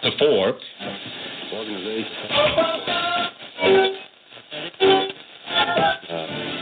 [0.00, 0.58] The four.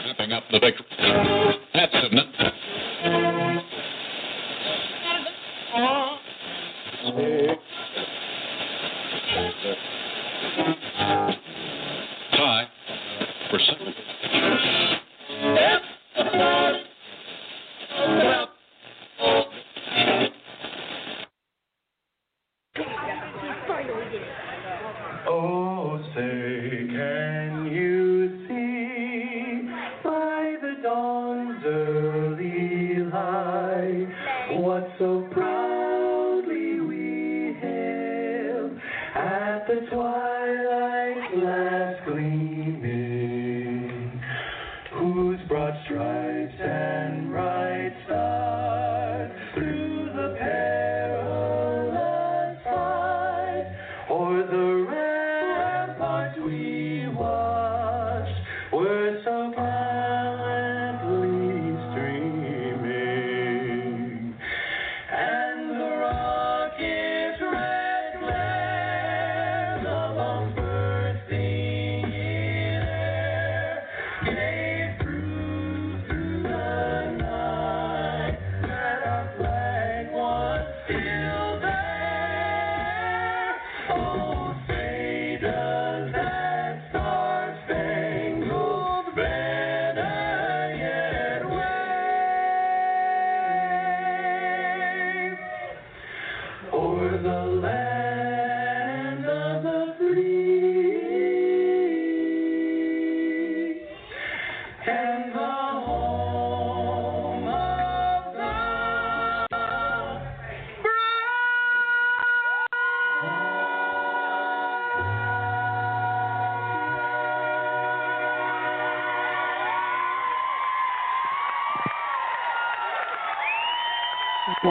[0.06, 0.86] Wrapping up the victory.
[1.74, 2.50] That's it.
[5.72, 7.69] Tie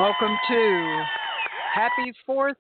[0.10, 1.04] Welcome to
[1.72, 2.56] Happy 4th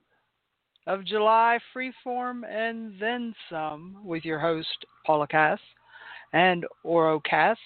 [0.85, 5.57] of July Freeform and Then Some with your host, Paula Cass
[6.31, 7.57] and Oro Cass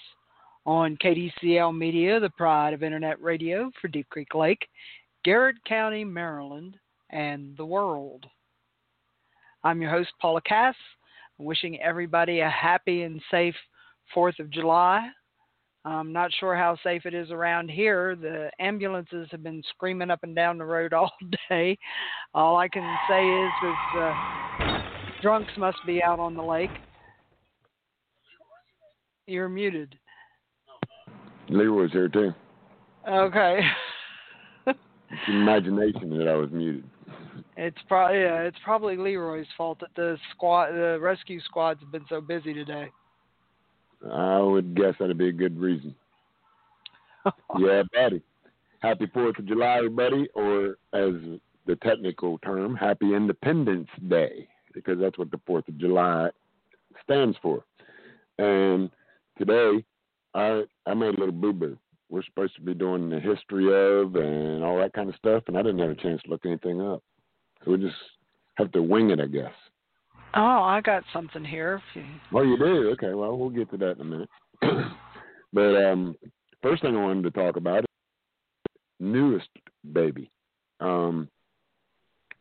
[0.64, 4.66] on KDCL Media, the pride of Internet radio for Deep Creek Lake,
[5.22, 6.78] Garrett County, Maryland,
[7.10, 8.24] and the world.
[9.64, 10.76] I'm your host, Paula Cass,
[11.36, 13.56] wishing everybody a happy and safe
[14.16, 15.10] 4th of July.
[15.84, 18.16] I'm not sure how safe it is around here.
[18.16, 21.12] The ambulances have been screaming up and down the road all
[21.48, 21.78] day.
[22.32, 24.82] All I can say is that uh,
[25.20, 26.70] drunks must be out on the lake.
[29.26, 29.94] You're muted.
[31.48, 32.32] Leroy's here too.
[33.08, 33.60] Okay.
[35.10, 36.82] It's imagination that I was muted.
[37.56, 42.04] It's probably yeah, it's probably Leroy's fault that the squad, the rescue squads have been
[42.08, 42.90] so busy today.
[44.12, 45.94] I would guess that'd be a good reason.
[47.58, 48.22] yeah, buddy.
[48.80, 51.14] Happy Fourth of July, everybody, or as
[51.66, 56.28] the technical term, Happy Independence Day, because that's what the Fourth of July
[57.02, 57.64] stands for.
[58.38, 58.90] And
[59.38, 59.84] today,
[60.34, 61.78] I I made a little boo boo.
[62.10, 65.56] We're supposed to be doing the history of and all that kind of stuff, and
[65.56, 67.02] I didn't have a chance to look anything up.
[67.64, 67.96] So we just
[68.56, 69.52] have to wing it, I guess.
[70.36, 71.80] Oh, I got something here.
[71.94, 72.90] You- Oh, you do?
[72.92, 73.14] Okay.
[73.14, 74.28] Well, we'll get to that in a minute.
[75.52, 76.16] but um,
[76.62, 77.86] first thing I wanted to talk about is
[79.00, 79.48] newest
[79.92, 80.30] baby.
[80.80, 81.28] Um,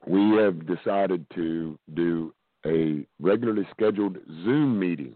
[0.07, 2.33] we have decided to do
[2.65, 5.13] a regularly scheduled Zoom meeting.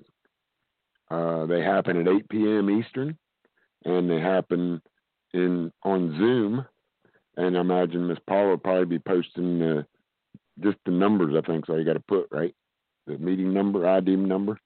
[1.09, 2.69] Uh, they happen at 8 p.m.
[2.69, 3.18] Eastern,
[3.85, 4.81] and they happen
[5.33, 6.65] in on Zoom.
[7.38, 9.83] And I imagine Miss Paula will probably be posting uh,
[10.62, 11.35] just the numbers.
[11.38, 11.75] I think so.
[11.75, 12.53] You got to put right
[13.07, 14.59] the meeting number, ID number.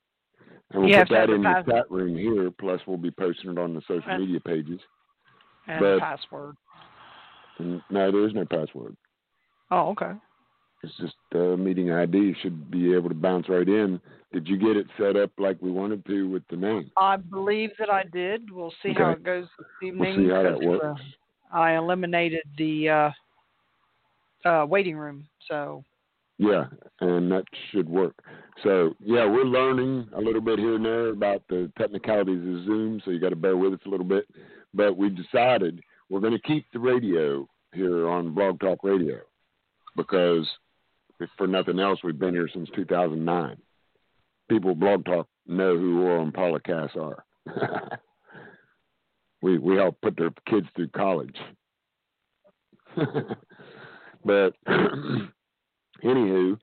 [0.71, 2.49] And we'll You put that in the chat room here.
[2.51, 4.79] Plus, we'll be posting it on the social And- media pages.
[5.67, 6.55] and But- password.
[7.59, 8.97] No, there is no password.
[9.69, 10.13] Oh, okay.
[10.83, 14.01] It's just uh, meeting ID should be able to bounce right in.
[14.33, 16.89] Did you get it set up like we wanted to with the name?
[16.97, 18.49] I believe that I did.
[18.49, 19.45] We'll see how it goes
[19.81, 21.01] this We'll see how that works.
[21.53, 23.11] uh, I eliminated the uh,
[24.45, 25.27] uh, waiting room.
[25.47, 25.83] So
[26.41, 26.65] Yeah,
[27.01, 28.15] and that should work.
[28.63, 32.99] So yeah, we're learning a little bit here and there about the technicalities of Zoom,
[33.05, 34.25] so you got to bear with us a little bit.
[34.73, 39.19] But we decided we're going to keep the radio here on Blog Talk Radio
[39.95, 40.49] because,
[41.19, 43.57] if for nothing else, we've been here since 2009.
[44.49, 47.23] People Blog Talk know who Oro and Paula Cass are.
[49.43, 51.37] we we help put their kids through college.
[54.25, 54.55] but
[56.03, 56.57] anywho,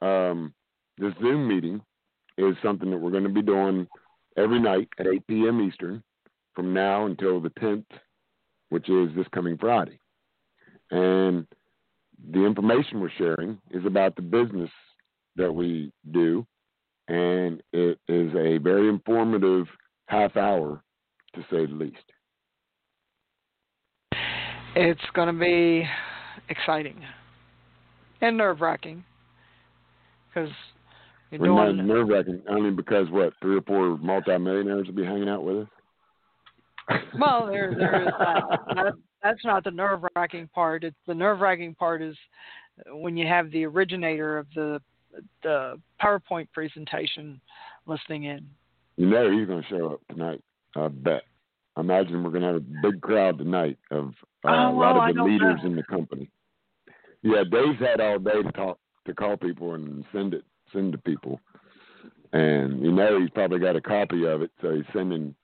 [0.00, 0.54] um,
[0.98, 1.80] this Zoom meeting
[2.38, 3.86] is something that we're going to be doing
[4.36, 5.60] every night at 8 p.m.
[5.60, 6.02] Eastern
[6.54, 7.84] from now until the 10th,
[8.70, 9.98] which is this coming Friday.
[10.90, 11.46] And
[12.30, 14.70] the information we're sharing is about the business
[15.36, 16.46] that we do,
[17.08, 19.66] and it is a very informative
[20.06, 20.82] half hour,
[21.34, 22.04] to say the least.
[24.74, 25.86] it's going to be
[26.48, 26.96] exciting
[28.22, 29.04] and nerve wracking
[30.28, 30.50] because
[31.30, 31.86] you're doing.
[31.86, 37.00] nerve wracking only because what three or four multimillionaires will be hanging out with us.
[37.18, 38.42] Well, there there is that.
[38.74, 38.92] that
[39.22, 40.84] that's not the nerve wracking part.
[40.84, 42.16] It's the nerve wracking part is
[42.88, 44.80] when you have the originator of the
[45.42, 47.40] the PowerPoint presentation
[47.86, 48.46] listening in.
[48.96, 50.42] You know he's going to show up tonight.
[50.76, 51.22] I bet.
[51.76, 54.08] I imagine we're going to have a big crowd tonight of
[54.44, 55.70] uh, Oh, a lot well, of the leaders know.
[55.70, 56.28] in the company.
[57.22, 60.98] Yeah, Dave's had all day to talk to call people and send it send to
[60.98, 61.40] people,
[62.32, 65.34] and you know he's probably got a copy of it, so he's sending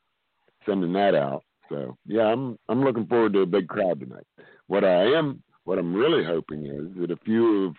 [0.67, 1.45] sending that out.
[1.69, 4.27] So yeah, I'm I'm looking forward to a big crowd tonight.
[4.67, 7.75] What I am, what I'm really hoping is that a few of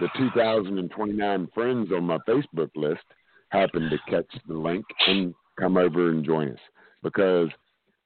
[0.00, 3.04] the 2,029 friends on my Facebook list
[3.50, 6.58] happen to catch the link and come over and join us
[7.02, 7.48] because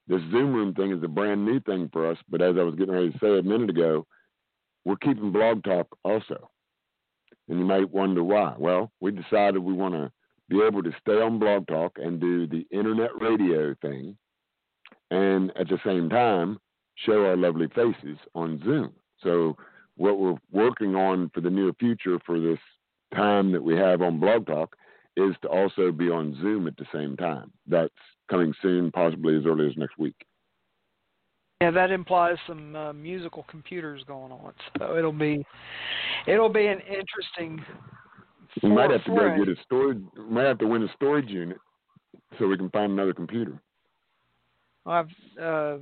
[0.09, 2.19] this Zoom room thing is a brand new thing for us.
[2.29, 4.07] But as I was getting ready to say a minute ago,
[4.87, 6.49] we're keeping Blog Talk also.
[7.49, 8.55] And you might wonder why.
[8.57, 10.13] Well, we decided we want to
[10.49, 14.17] be able to stay on Blog Talk and do the internet radio thing,
[15.11, 16.59] and at the same time
[16.95, 18.93] show our lovely faces on Zoom.
[19.23, 19.57] So
[19.97, 22.61] what we're working on for the near future for this
[23.15, 24.77] time that we have on Blog Talk
[25.17, 27.51] is to also be on Zoom at the same time.
[27.67, 27.93] That's
[28.31, 30.17] coming soon, possibly as early as next week.
[31.63, 34.53] Yeah, that implies some uh, musical computers going on.
[34.79, 35.43] So it'll be
[36.27, 37.65] it'll be an interesting.
[38.63, 40.03] We might have to go get a storage.
[40.29, 41.57] Might have to win a storage unit
[42.39, 43.59] so we can find another computer.
[44.85, 45.09] I have
[45.43, 45.79] uh,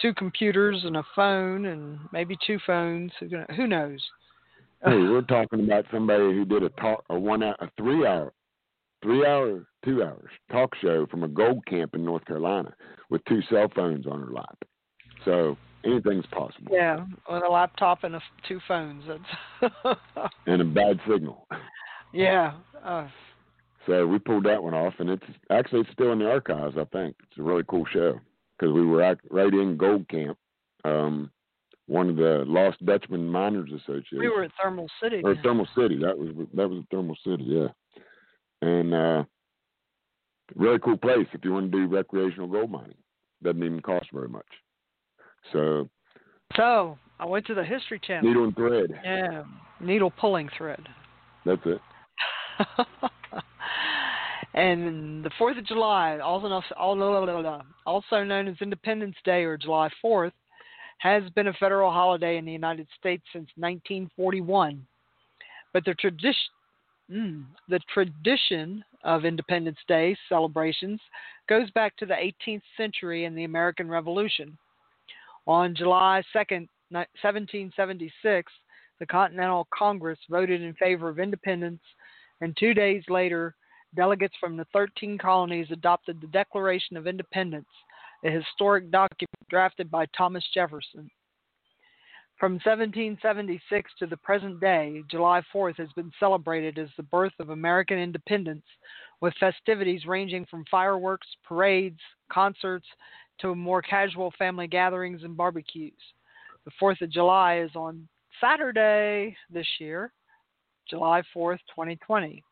[0.00, 3.12] two computers and a phone, and maybe two phones.
[3.20, 4.02] Who, who knows?
[4.82, 8.32] Hey, we're talking about somebody who did a talk, a one hour, a three hour,
[9.02, 12.72] three hour, two hours talk show from a gold camp in North Carolina
[13.10, 14.58] with two cell phones on her lap.
[15.24, 16.72] So anything's possible.
[16.72, 19.04] Yeah, with a laptop and a, two phones.
[19.06, 19.98] That's
[20.46, 21.46] And a bad signal.
[22.12, 22.54] yeah.
[22.84, 23.08] Uh,
[23.86, 26.76] So we pulled that one off, and it's actually it's still in the archives.
[26.78, 28.20] I think it's a really cool show
[28.58, 30.38] because we were act- right in Gold Camp,
[30.84, 31.30] um,
[31.86, 34.18] one of the Lost Dutchman Miners Association.
[34.20, 35.20] we were at Thermal City.
[35.24, 35.98] or Thermal City.
[35.98, 37.68] That was that was Thermal City, yeah.
[38.62, 39.24] And uh,
[40.54, 42.94] really cool place if you want to do recreational gold mining.
[43.42, 44.46] Doesn't even cost very much.
[45.52, 45.88] So
[46.56, 48.28] So I went to the History Channel.
[48.28, 48.90] needle and thread.
[49.04, 49.44] Yeah,
[49.80, 50.86] needle pulling thread.
[51.44, 51.80] That's it.
[54.54, 56.48] and the Fourth of July, also
[58.24, 60.32] known, as Independence Day or July Fourth,
[60.98, 64.86] has been a federal holiday in the United States since 1941.
[65.72, 66.34] But the tradition,
[67.10, 71.00] mm, the tradition of Independence Day celebrations
[71.48, 74.56] goes back to the 18th century and the American Revolution.
[75.46, 78.52] On July 2nd, 1776,
[79.00, 81.80] the Continental Congress voted in favor of independence,
[82.40, 83.56] and two days later,
[83.96, 87.68] delegates from the 13 colonies adopted the Declaration of Independence,
[88.24, 91.10] a historic document drafted by Thomas Jefferson.
[92.38, 97.50] From 1776 to the present day, July 4th has been celebrated as the birth of
[97.50, 98.64] American independence,
[99.20, 102.00] with festivities ranging from fireworks, parades,
[102.32, 102.86] concerts,
[103.42, 105.92] to more casual family gatherings and barbecues.
[106.64, 108.08] The 4th of July is on
[108.40, 110.12] Saturday this year,
[110.88, 112.42] July 4th, 2020.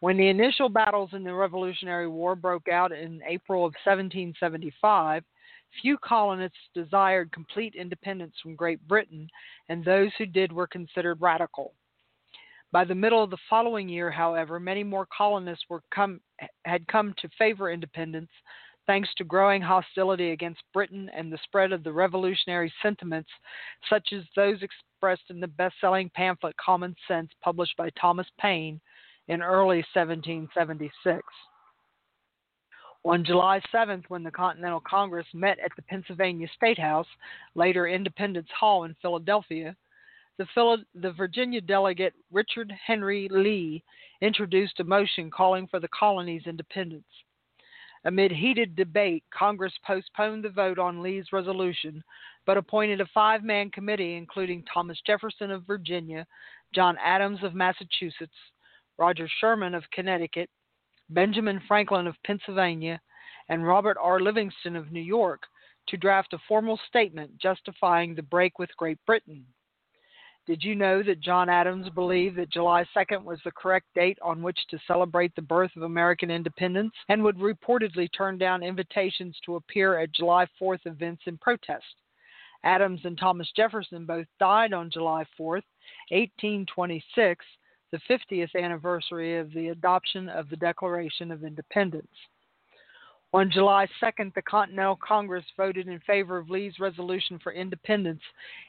[0.00, 5.24] When the initial battles in the Revolutionary War broke out in April of 1775,
[5.82, 9.28] few colonists desired complete independence from Great Britain,
[9.68, 11.72] and those who did were considered radical.
[12.70, 15.64] By the middle of the following year, however, many more colonists
[15.94, 16.20] come,
[16.64, 18.30] had come to favor independence
[18.86, 23.30] thanks to growing hostility against Britain and the spread of the revolutionary sentiments,
[23.88, 28.80] such as those expressed in the best selling pamphlet Common Sense, published by Thomas Paine
[29.28, 31.22] in early 1776.
[33.06, 37.06] On July 7th, when the Continental Congress met at the Pennsylvania State House,
[37.54, 39.76] later Independence Hall in Philadelphia,
[40.38, 43.84] the, Phil- the Virginia delegate Richard Henry Lee
[44.22, 47.04] introduced a motion calling for the colony's independence.
[48.06, 52.04] Amid heated debate, Congress postponed the vote on Lee's resolution,
[52.44, 56.26] but appointed a five man committee including Thomas Jefferson of Virginia,
[56.74, 58.34] John Adams of Massachusetts,
[58.98, 60.50] Roger Sherman of Connecticut,
[61.08, 63.00] Benjamin Franklin of Pennsylvania,
[63.48, 64.20] and Robert R.
[64.20, 65.42] Livingston of New York
[65.88, 69.44] to draft a formal statement justifying the break with Great Britain.
[70.46, 74.42] Did you know that John Adams believed that July 2nd was the correct date on
[74.42, 79.56] which to celebrate the birth of American independence and would reportedly turn down invitations to
[79.56, 81.86] appear at July 4th events in protest?
[82.62, 85.64] Adams and Thomas Jefferson both died on July 4th,
[86.10, 87.44] 1826,
[87.90, 92.06] the 50th anniversary of the adoption of the Declaration of Independence.
[93.34, 98.22] On July 2nd, the Continental Congress voted in favor of Lee's resolution for independence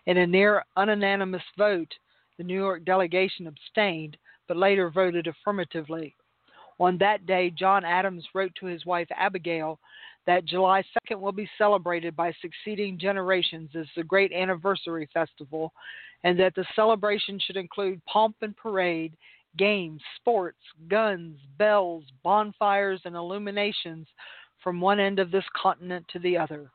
[0.07, 1.93] in a near unanimous vote.
[2.39, 4.17] The New York delegation abstained,
[4.47, 6.15] but later voted affirmatively.
[6.79, 9.79] On that day, John Adams wrote to his wife Abigail
[10.25, 15.73] that July 2nd will be celebrated by succeeding generations as the great anniversary festival,
[16.23, 19.15] and that the celebration should include pomp and parade,
[19.57, 20.57] games, sports,
[20.87, 24.07] guns, bells, bonfires, and illuminations
[24.65, 26.71] from one end of this continent to the other.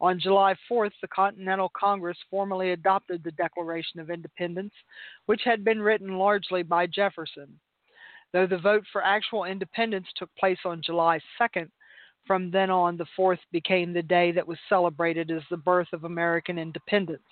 [0.00, 4.72] On July 4th, the Continental Congress formally adopted the Declaration of Independence,
[5.26, 7.60] which had been written largely by Jefferson.
[8.32, 11.70] Though the vote for actual independence took place on July 2nd,
[12.26, 16.02] from then on, the 4th became the day that was celebrated as the birth of
[16.02, 17.22] American independence.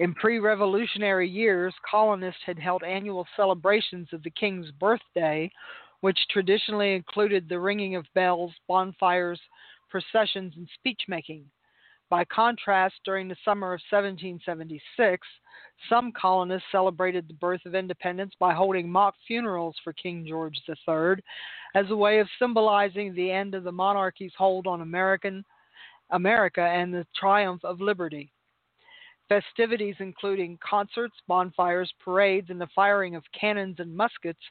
[0.00, 5.50] In pre revolutionary years, colonists had held annual celebrations of the King's birthday,
[6.04, 9.40] which traditionally included the ringing of bells, bonfires,
[9.88, 11.46] processions, and speech making.
[12.10, 15.26] By contrast, during the summer of 1776,
[15.88, 21.24] some colonists celebrated the birth of independence by holding mock funerals for King George III
[21.74, 25.42] as a way of symbolizing the end of the monarchy's hold on American
[26.10, 28.30] America and the triumph of liberty.
[29.30, 34.42] Festivities including concerts, bonfires, parades, and the firing of cannons and muskets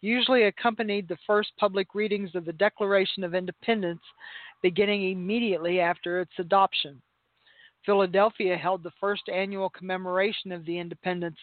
[0.00, 4.00] usually accompanied the first public readings of the Declaration of Independence
[4.62, 7.00] beginning immediately after its adoption.
[7.86, 11.38] Philadelphia held the first annual commemoration of the independence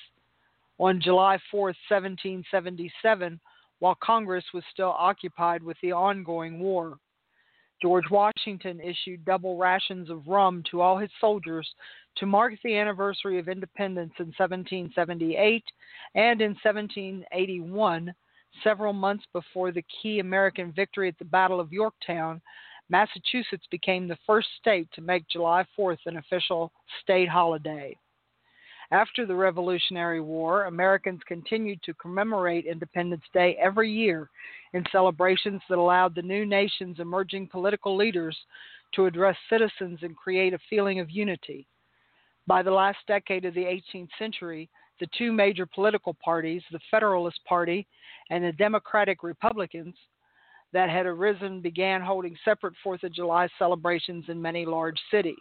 [0.79, 3.39] on July 4, 1777,
[3.79, 6.97] while Congress was still occupied with the ongoing war.
[7.81, 11.67] George Washington issued double rations of rum to all his soldiers
[12.17, 15.63] to mark the anniversary of independence in 1778
[16.15, 18.13] and in 1781,
[18.63, 22.41] several months before the key American victory at the Battle of Yorktown,
[22.89, 26.71] Massachusetts became the first state to make July 4th an official
[27.01, 27.97] state holiday.
[28.91, 34.29] After the Revolutionary War, Americans continued to commemorate Independence Day every year
[34.73, 38.37] in celebrations that allowed the new nation's emerging political leaders
[38.93, 41.67] to address citizens and create a feeling of unity.
[42.47, 47.39] By the last decade of the 18th century, the two major political parties, the Federalist
[47.45, 47.87] Party
[48.29, 49.95] and the Democratic Republicans,
[50.73, 55.35] that had arisen began holding separate Fourth of July celebrations in many large cities.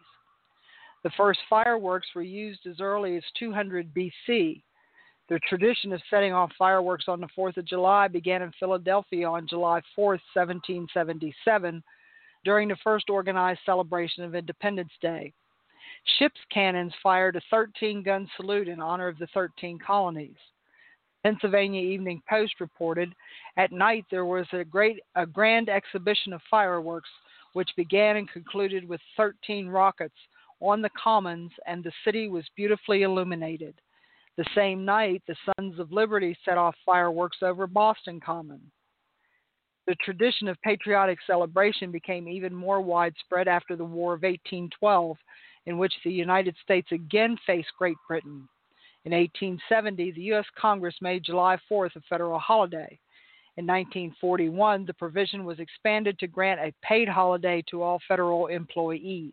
[1.03, 4.63] The first fireworks were used as early as 200 BC.
[5.29, 9.49] The tradition of setting off fireworks on the 4th of July began in Philadelphia on
[9.49, 11.83] July 4, 1777,
[12.45, 15.33] during the first organized celebration of Independence Day.
[16.19, 20.37] Ship's cannons fired a 13 gun salute in honor of the 13 colonies.
[21.23, 23.13] Pennsylvania Evening Post reported,
[23.57, 27.11] at night there was a great a grand exhibition of fireworks
[27.53, 30.15] which began and concluded with 13 rockets
[30.61, 33.75] on the commons and the city was beautifully illuminated.
[34.37, 38.61] The same night, the Sons of Liberty set off fireworks over Boston Common.
[39.87, 45.17] The tradition of patriotic celebration became even more widespread after the War of 1812,
[45.67, 48.49] in which the United States again faced Great Britain.
[49.05, 50.47] In 1870, the U.S.
[50.59, 52.99] Congress made July 4th a federal holiday.
[53.57, 59.33] In 1941, the provision was expanded to grant a paid holiday to all federal employees.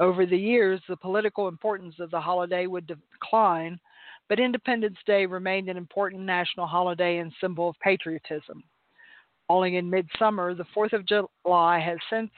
[0.00, 3.78] Over the years, the political importance of the holiday would decline,
[4.28, 8.62] but Independence Day remained an important national holiday and symbol of patriotism.
[9.46, 12.30] Falling in midsummer, the 4th of July has since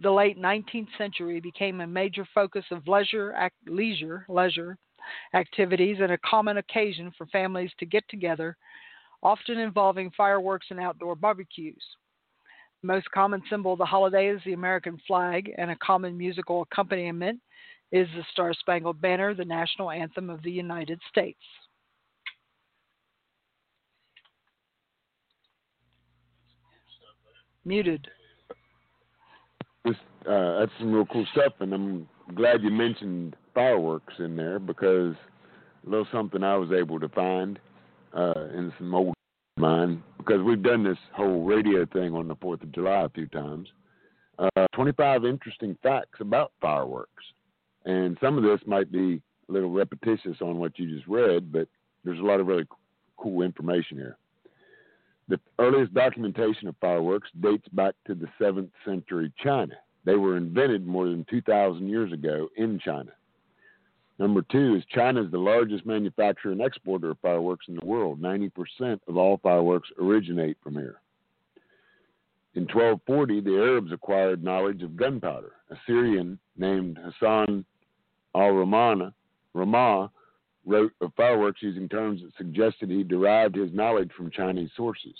[0.00, 4.78] the late 19th century became a major focus of leisure, ac- leisure, leisure
[5.34, 8.56] activities and a common occasion for families to get together,
[9.22, 11.82] often involving fireworks and outdoor barbecues.
[12.82, 16.62] The most common symbol of the holiday is the American flag, and a common musical
[16.62, 17.40] accompaniment
[17.90, 21.40] is the Star Spangled Banner, the national anthem of the United States.
[27.64, 28.08] Muted.
[29.84, 29.96] This,
[30.28, 35.14] uh, that's some real cool stuff, and I'm glad you mentioned fireworks in there because
[35.86, 37.58] a little something I was able to find
[38.16, 39.14] uh, in some old
[39.56, 43.26] mine because we've done this whole radio thing on the Fourth of July a few
[43.26, 43.68] times.
[44.38, 47.24] Uh, 25 interesting facts about fireworks,
[47.84, 51.66] and some of this might be a little repetitious on what you just read, but
[52.04, 52.66] there's a lot of really
[53.16, 54.16] cool information here.
[55.28, 59.74] The earliest documentation of fireworks dates back to the 7th century China.
[60.04, 63.12] They were invented more than 2,000 years ago in China.
[64.18, 68.20] Number two is China is the largest manufacturer and exporter of fireworks in the world.
[68.20, 71.00] 90% of all fireworks originate from here.
[72.54, 75.52] In 1240, the Arabs acquired knowledge of gunpowder.
[75.70, 77.64] A Syrian named Hassan
[78.34, 79.12] al Ramana
[79.54, 80.10] Ramah
[80.68, 85.14] wrote of fireworks using terms that suggested he derived his knowledge from Chinese sources.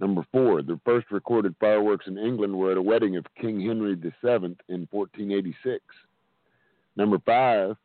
[0.00, 3.94] Number four, the first recorded fireworks in England were at a wedding of King Henry
[3.94, 5.84] VII in 1486.
[6.96, 7.76] Number five,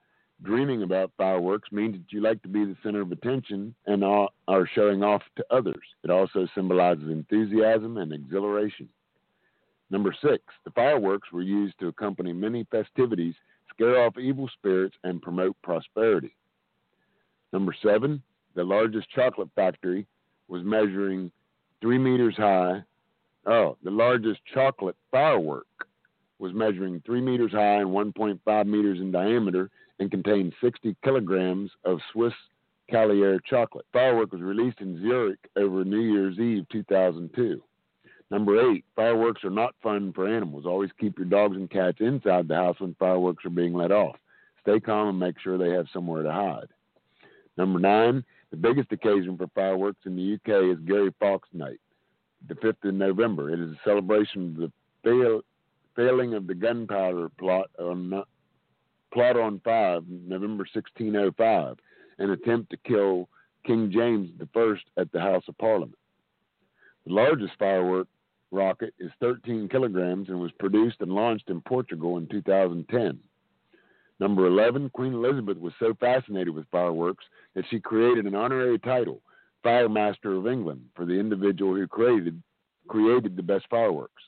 [0.42, 4.70] dreaming about fireworks means that you like to be the center of attention and are
[4.74, 5.84] showing off to others.
[6.04, 8.90] It also symbolizes enthusiasm and exhilaration.
[9.92, 13.36] Number six, the fireworks were used to accompany many festivities,
[13.70, 16.36] scare off evil spirits, and promote prosperity.
[17.56, 18.22] Number seven,
[18.54, 20.06] the largest chocolate factory
[20.50, 21.32] was measuring
[21.80, 22.84] three meters high.
[23.46, 25.88] Oh, the largest chocolate firework
[26.38, 29.70] was measuring three meters high and 1.5 meters in diameter
[30.00, 32.34] and contained 60 kilograms of Swiss
[32.92, 33.86] Cailler chocolate.
[33.94, 37.64] Firework was released in Zurich over New Year's Eve 2002.
[38.32, 40.66] Number eight, fireworks are not fun for animals.
[40.66, 44.18] Always keep your dogs and cats inside the house when fireworks are being let off.
[44.60, 46.68] Stay calm and make sure they have somewhere to hide.
[47.58, 51.80] Number nine, the biggest occasion for fireworks in the UK is Gary Fawkes Night,
[52.48, 53.52] the 5th of November.
[53.52, 54.72] It is a celebration of the
[55.04, 55.42] fail,
[55.96, 58.24] failing of the gunpowder plot on
[59.14, 61.78] plot on five, November 1605,
[62.18, 63.30] an attempt to kill
[63.66, 65.98] King James I at the House of Parliament.
[67.06, 68.08] The largest firework
[68.52, 73.20] rocket is 13 kilograms and was produced and launched in Portugal in 2010.
[74.20, 79.22] Number 11, Queen Elizabeth was so fascinated with fireworks that she created an honorary title,
[79.62, 82.42] Fire Master of England, for the individual who created,
[82.88, 84.24] created the best fireworks.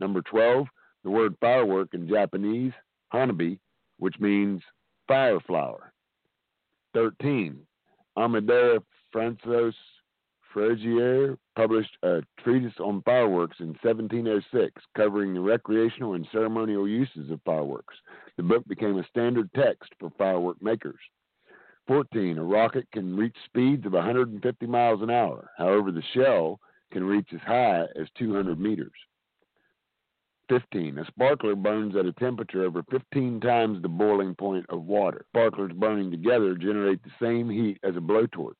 [0.00, 0.66] Number 12,
[1.04, 2.72] the word firework in Japanese,
[3.12, 3.58] hanabi,
[3.98, 4.60] which means
[5.08, 5.92] fire flower.
[6.92, 7.58] 13,
[8.16, 9.72] Amadeo Francois
[10.54, 17.40] Fregier published a treatise on fireworks in 1706, covering the recreational and ceremonial uses of
[17.44, 17.96] fireworks.
[18.36, 21.00] The book became a standard text for firework makers.
[21.88, 22.38] 14.
[22.38, 25.50] A rocket can reach speeds of 150 miles an hour.
[25.58, 26.60] However, the shell
[26.92, 28.92] can reach as high as 200 meters.
[30.48, 30.98] 15.
[30.98, 35.24] A sparkler burns at a temperature over 15 times the boiling point of water.
[35.30, 38.54] Sparklers burning together generate the same heat as a blowtorch.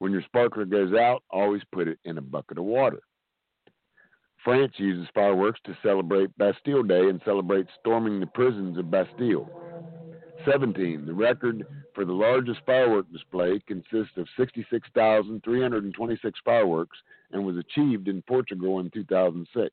[0.00, 3.02] When your sparkler goes out, always put it in a bucket of water.
[4.42, 9.50] France uses fireworks to celebrate Bastille Day and celebrate storming the prisons of Bastille.
[10.46, 11.04] 17.
[11.04, 16.96] The record for the largest firework display consists of 66,326 fireworks
[17.32, 19.70] and was achieved in Portugal in 2006.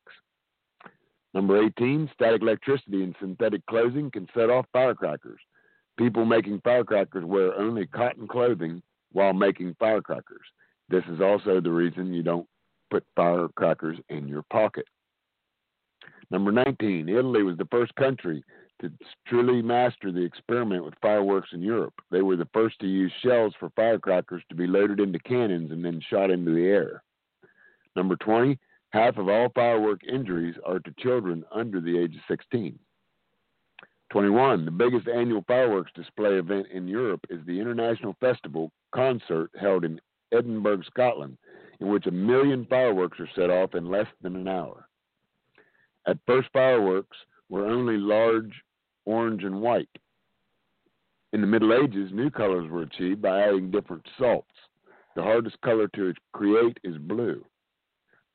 [1.32, 2.10] Number 18.
[2.12, 5.40] Static electricity and synthetic clothing can set off firecrackers.
[5.96, 10.46] People making firecrackers wear only cotton clothing while making firecrackers.
[10.88, 12.46] This is also the reason you don't
[12.90, 14.86] put firecrackers in your pocket.
[16.30, 18.42] Number 19, Italy was the first country
[18.80, 18.90] to
[19.26, 21.94] truly master the experiment with fireworks in Europe.
[22.10, 25.84] They were the first to use shells for firecrackers to be loaded into cannons and
[25.84, 27.02] then shot into the air.
[27.96, 28.58] Number 20,
[28.90, 32.78] half of all firework injuries are to children under the age of 16.
[34.10, 34.64] 21.
[34.64, 40.00] The biggest annual fireworks display event in Europe is the International Festival concert held in
[40.32, 41.36] Edinburgh, Scotland,
[41.80, 44.88] in which a million fireworks are set off in less than an hour.
[46.06, 47.16] At first, fireworks
[47.48, 48.62] were only large
[49.04, 49.88] orange and white.
[51.32, 54.54] In the Middle Ages, new colors were achieved by adding different salts.
[55.14, 57.44] The hardest color to create is blue.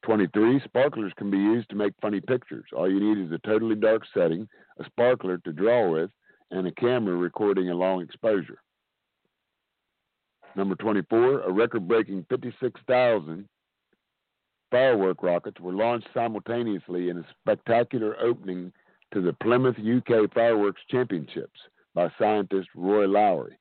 [0.04, 0.62] 23.
[0.66, 2.66] Sparklers can be used to make funny pictures.
[2.76, 4.48] All you need is a totally dark setting,
[4.80, 6.12] a sparkler to draw with,
[6.52, 8.60] and a camera recording a long exposure.
[10.56, 11.42] Number 24.
[11.42, 13.48] A record breaking 56,000
[14.70, 18.72] firework rockets were launched simultaneously in a spectacular opening
[19.13, 21.60] to the Plymouth UK Fireworks Championships
[21.94, 23.58] by scientist Roy Lowry.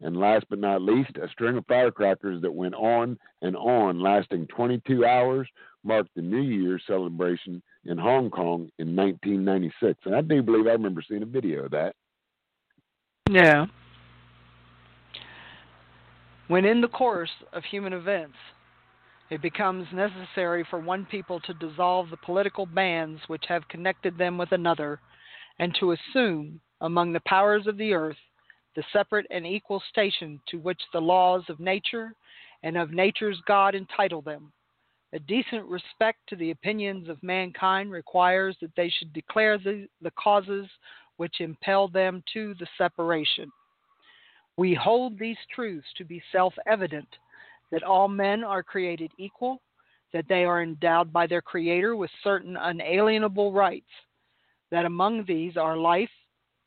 [0.00, 4.46] And last but not least, a string of firecrackers that went on and on, lasting
[4.48, 5.48] 22 hours,
[5.86, 10.00] marked the New Year celebration in Hong Kong in 1996.
[10.04, 11.94] And I do believe I remember seeing a video of that.
[13.30, 13.66] Yeah.
[16.48, 18.36] When in the course of human events,
[19.30, 24.38] it becomes necessary for one people to dissolve the political bands which have connected them
[24.38, 25.00] with another,
[25.58, 28.16] and to assume, among the powers of the earth,
[28.76, 32.12] the separate and equal station to which the laws of nature
[32.62, 34.52] and of nature's God entitle them.
[35.12, 40.10] A decent respect to the opinions of mankind requires that they should declare the, the
[40.12, 40.66] causes
[41.16, 43.50] which impel them to the separation.
[44.56, 47.08] We hold these truths to be self evident
[47.70, 49.60] that all men are created equal,
[50.12, 53.90] that they are endowed by their Creator with certain unalienable rights,
[54.70, 56.10] that among these are life,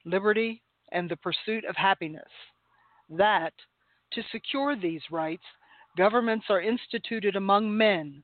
[0.05, 2.29] liberty, and the pursuit of happiness.
[3.09, 3.53] That,
[4.13, 5.43] to secure these rights,
[5.97, 8.23] governments are instituted among men,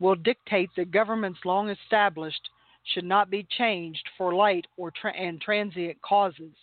[0.00, 2.50] will dictate that governments long established
[2.92, 6.54] should not be changed for light or tra- and transient causes,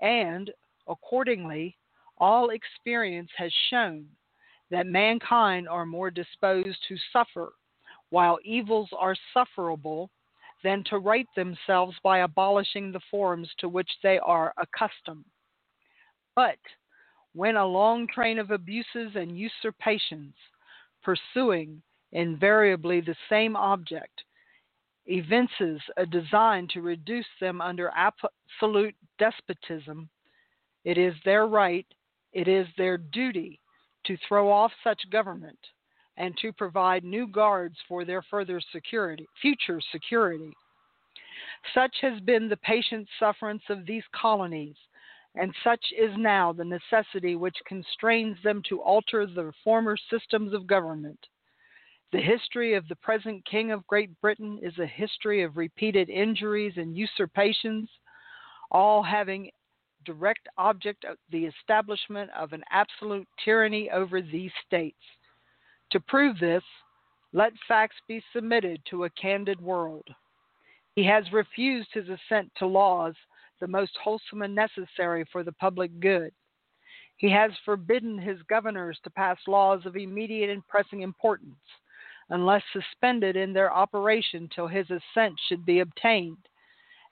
[0.00, 0.50] and
[0.88, 1.76] accordingly,
[2.18, 4.06] all experience has shown
[4.70, 7.52] that mankind are more disposed to suffer,
[8.10, 10.10] while evils are sufferable
[10.64, 15.24] than to right themselves by abolishing the forms to which they are accustomed.
[16.34, 16.58] But
[17.34, 20.34] when a long train of abuses and usurpations,
[21.02, 21.82] pursuing
[22.12, 24.22] invariably the same object,
[25.06, 30.08] evinces a design to reduce them under absolute despotism,
[30.84, 31.86] it is their right,
[32.32, 33.60] it is their duty
[34.04, 35.58] to throw off such government
[36.16, 40.52] and to provide new guards for their further security, future security.
[41.74, 44.76] Such has been the patient sufferance of these colonies,
[45.34, 50.66] and such is now the necessity which constrains them to alter the former systems of
[50.66, 51.18] government.
[52.12, 56.74] The history of the present King of Great Britain is a history of repeated injuries
[56.76, 57.88] and usurpations,
[58.70, 59.50] all having
[60.04, 65.00] direct object the establishment of an absolute tyranny over these states.
[65.92, 66.62] To prove this,
[67.32, 70.06] let facts be submitted to a candid world.
[70.94, 73.14] He has refused his assent to laws
[73.58, 76.32] the most wholesome and necessary for the public good.
[77.16, 81.56] He has forbidden his governors to pass laws of immediate and pressing importance,
[82.30, 86.38] unless suspended in their operation till his assent should be obtained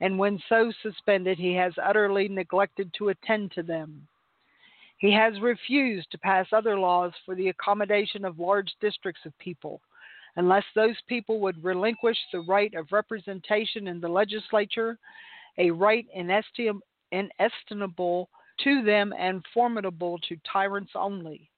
[0.00, 4.06] and when so suspended, he has utterly neglected to attend to them.
[4.96, 9.80] He has refused to pass other laws for the accommodation of large districts of people,
[10.36, 14.98] unless those people would relinquish the right of representation in the legislature,
[15.58, 18.28] a right inestimable
[18.64, 21.49] to them and formidable to tyrants only.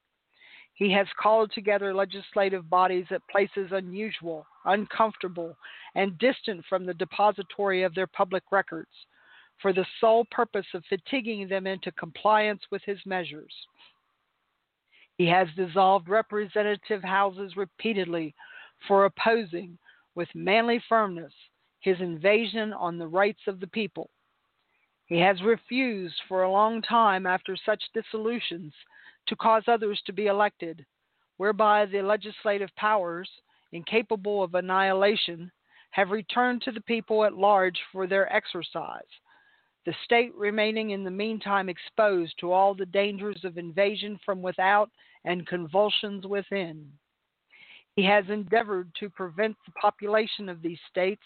[0.75, 5.57] He has called together legislative bodies at places unusual, uncomfortable,
[5.95, 8.91] and distant from the depository of their public records,
[9.61, 13.55] for the sole purpose of fatiguing them into compliance with his measures.
[15.19, 18.35] He has dissolved representative houses repeatedly
[18.89, 19.79] for opposing,
[20.15, 21.33] with manly firmness,
[21.81, 24.11] his invasion on the rights of the people.
[25.07, 28.73] He has refused for a long time after such dissolutions
[29.29, 30.85] to cause others to be elected,
[31.37, 33.29] whereby the legislative powers,
[33.73, 35.51] incapable of annihilation,
[35.91, 39.03] have returned to the people at large for their exercise,
[39.85, 44.91] the state remaining in the meantime exposed to all the dangers of invasion from without
[45.25, 46.87] and convulsions within.
[47.97, 51.23] He has endeavored to prevent the population of these states,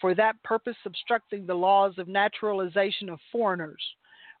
[0.00, 3.82] for that purpose obstructing the laws of naturalization of foreigners,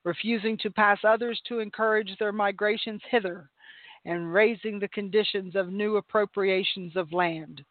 [0.04, 3.50] refusing to pass others to encourage their migrations hither,
[4.04, 7.64] and raising the conditions of new appropriations of land.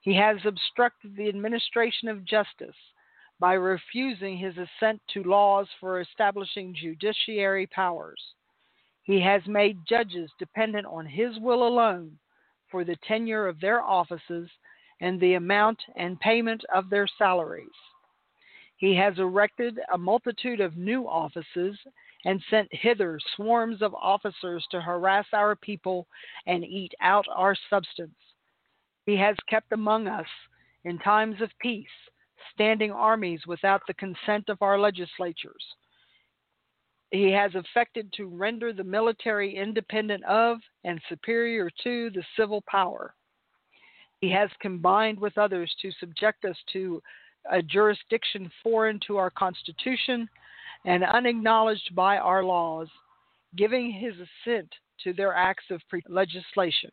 [0.00, 2.76] He has obstructed the administration of justice
[3.40, 8.20] by refusing his assent to laws for establishing judiciary powers.
[9.02, 12.18] He has made judges dependent on his will alone
[12.70, 14.50] for the tenure of their offices
[15.00, 17.68] and the amount and payment of their salaries.
[18.84, 21.74] He has erected a multitude of new offices
[22.26, 26.06] and sent hither swarms of officers to harass our people
[26.46, 28.14] and eat out our substance.
[29.06, 30.26] He has kept among us,
[30.84, 31.88] in times of peace,
[32.52, 35.64] standing armies without the consent of our legislatures.
[37.10, 43.14] He has affected to render the military independent of and superior to the civil power.
[44.20, 47.02] He has combined with others to subject us to
[47.50, 50.28] a jurisdiction foreign to our Constitution
[50.84, 52.88] and unacknowledged by our laws,
[53.56, 54.68] giving his assent
[55.02, 56.90] to their acts of pre- legislation,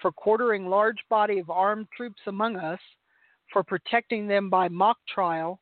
[0.00, 2.80] for quartering large body of armed troops among us,
[3.52, 5.60] for protecting them by mock trial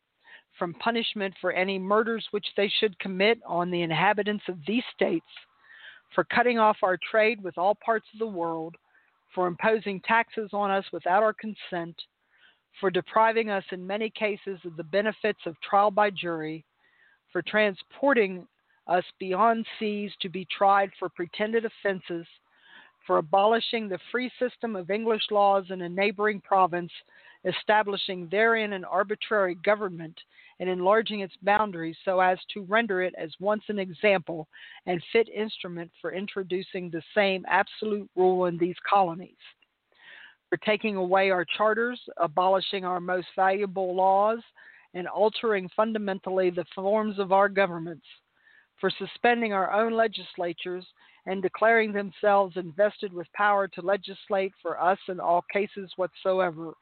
[0.58, 5.26] from punishment for any murders which they should commit on the inhabitants of these states,
[6.14, 8.76] for cutting off our trade with all parts of the world,
[9.34, 11.96] for imposing taxes on us without our consent,
[12.80, 16.64] for depriving us in many cases of the benefits of trial by jury,
[17.32, 18.46] for transporting
[18.86, 22.26] us beyond seas to be tried for pretended offenses,
[23.06, 26.92] for abolishing the free system of English laws in a neighboring province,
[27.44, 30.16] establishing therein an arbitrary government,
[30.60, 34.46] and enlarging its boundaries so as to render it as once an example
[34.86, 39.34] and fit instrument for introducing the same absolute rule in these colonies.
[40.52, 44.40] For taking away our charters, abolishing our most valuable laws,
[44.92, 48.04] and altering fundamentally the forms of our governments,
[48.78, 50.84] for suspending our own legislatures
[51.24, 56.74] and declaring themselves invested with power to legislate for us in all cases whatsoever.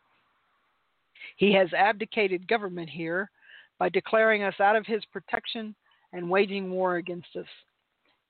[1.37, 3.31] He has abdicated government here
[3.79, 5.77] by declaring us out of his protection
[6.13, 7.47] and waging war against us.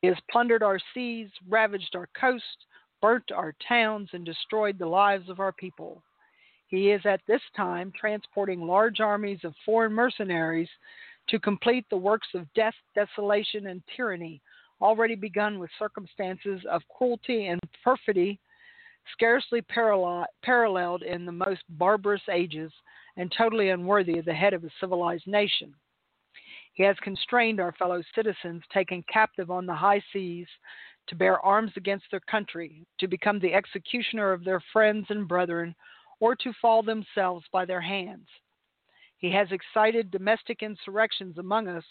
[0.02, 2.44] He has plundered our seas, ravaged our coast,
[3.00, 6.02] burnt our towns, and destroyed the lives of our people.
[6.68, 10.68] He is at this time transporting large armies of foreign mercenaries
[11.28, 14.40] to complete the works of death, desolation, and tyranny
[14.80, 18.38] already begun with circumstances of cruelty and perfidy
[19.12, 22.72] scarcely paralleled in the most barbarous ages
[23.16, 25.74] and totally unworthy of the head of a civilized nation.
[26.74, 30.46] He has constrained our fellow citizens taken captive on the high seas
[31.10, 35.74] to bear arms against their country, to become the executioner of their friends and brethren,
[36.20, 38.26] or to fall themselves by their hands.
[39.18, 41.84] He has excited domestic insurrections among us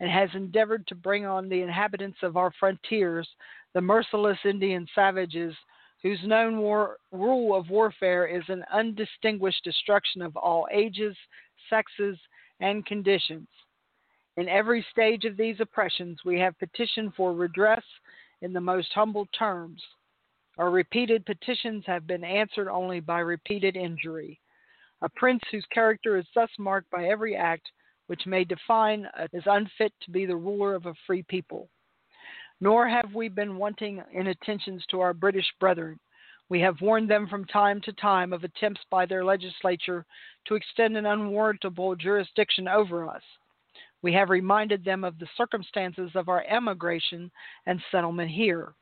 [0.00, 3.28] and has endeavored to bring on the inhabitants of our frontiers
[3.74, 5.54] the merciless Indian savages
[6.02, 11.16] whose known war, rule of warfare is an undistinguished destruction of all ages,
[11.68, 12.16] sexes,
[12.60, 13.48] and conditions.
[14.36, 17.82] In every stage of these oppressions, we have petitioned for redress
[18.42, 19.82] in the most humble terms.
[20.58, 24.40] Our repeated petitions have been answered only by repeated injury.
[25.02, 27.70] A prince whose character is thus marked by every act
[28.08, 31.68] which may define is unfit to be the ruler of a free people.
[32.60, 36.00] Nor have we been wanting in attentions to our British brethren.
[36.48, 40.04] We have warned them from time to time of attempts by their legislature
[40.46, 43.22] to extend an unwarrantable jurisdiction over us.
[44.02, 47.30] We have reminded them of the circumstances of our emigration
[47.66, 48.74] and settlement here.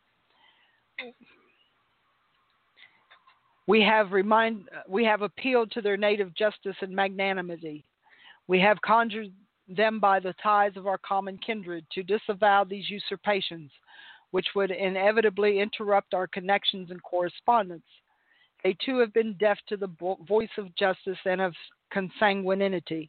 [3.66, 7.84] We have remind we have appealed to their native justice and magnanimity.
[8.46, 9.32] We have conjured
[9.68, 13.70] them by the ties of our common kindred to disavow these usurpations,
[14.30, 17.82] which would inevitably interrupt our connections and correspondence.
[18.62, 19.90] They too have been deaf to the
[20.28, 21.54] voice of justice and of
[21.92, 23.08] consanguinity.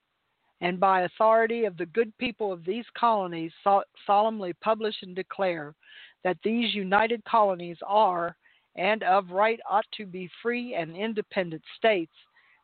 [0.61, 5.75] and by authority of the good people of these colonies, so- solemnly publish and declare
[6.23, 8.37] that these united colonies are,
[8.75, 12.13] and of right ought to be free and independent states,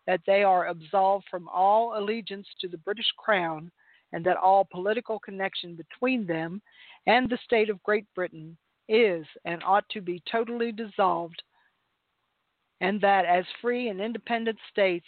[0.05, 3.69] that they are absolved from all allegiance to the British Crown
[4.13, 6.61] and that all political connection between them
[7.07, 8.55] and the state of Great Britain
[8.87, 11.41] is and ought to be totally dissolved,
[12.79, 15.07] and that as free and independent states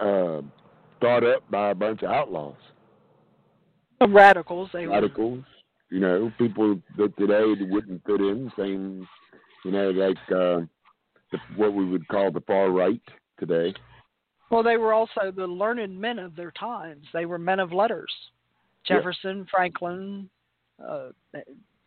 [0.00, 0.42] uh,
[1.00, 2.56] thought up by a bunch of outlaws,
[4.00, 4.92] Radicals, they were.
[4.92, 5.44] radicals.
[5.90, 8.50] You know, people that today wouldn't fit in.
[8.58, 9.06] Same,
[9.64, 10.66] you know, like uh,
[11.30, 13.00] the, what we would call the far right
[13.38, 13.74] today.
[14.50, 17.06] Well, they were also the learned men of their times.
[17.12, 18.10] They were men of letters.
[18.88, 18.96] Yeah.
[18.96, 20.28] Jefferson, Franklin,
[20.84, 21.10] uh,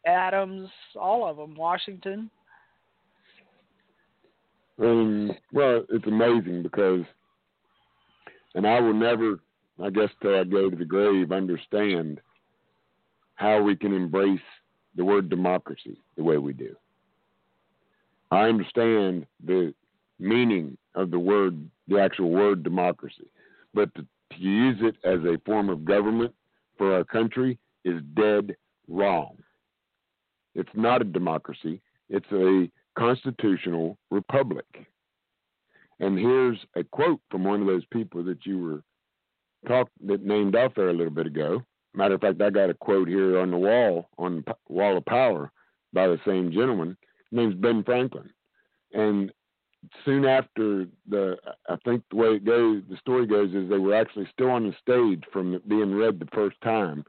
[0.05, 1.55] Adams, all of them.
[1.55, 2.29] Washington.
[4.79, 7.01] And well, it's amazing because,
[8.57, 9.39] and I will never,
[9.81, 12.19] I guess, till I go to the grave, understand
[13.35, 14.41] how we can embrace
[14.95, 16.75] the word democracy the way we do.
[18.31, 19.75] I understand the
[20.17, 23.29] meaning of the word, the actual word democracy,
[23.75, 26.33] but to, to use it as a form of government
[26.79, 28.55] for our country is dead
[28.87, 29.37] wrong.
[30.55, 31.79] It's not a democracy.
[32.09, 34.87] It's a constitutional republic.
[35.99, 38.83] And here's a quote from one of those people that you were
[39.67, 41.63] talk that named off there a little bit ago.
[41.93, 45.05] Matter of fact, I got a quote here on the wall on the wall of
[45.05, 45.51] power
[45.93, 46.97] by the same gentleman.
[47.29, 48.29] His name's Ben Franklin,
[48.93, 49.31] and
[50.05, 51.37] soon after the,
[51.69, 54.67] I think the way it goes, the story goes is they were actually still on
[54.67, 57.03] the stage from being read the first time,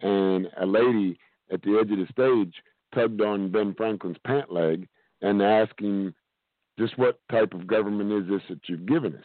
[0.00, 1.18] and a lady
[1.50, 2.54] at the edge of the stage
[2.94, 4.88] tugged on Ben Franklin's pant leg
[5.20, 6.14] and asked him,
[6.78, 9.24] just what type of government is this that you've given us?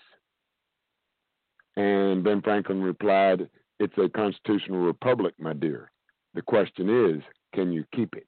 [1.75, 5.91] And Ben Franklin replied, It's a constitutional republic, my dear.
[6.33, 8.27] The question is, can you keep it?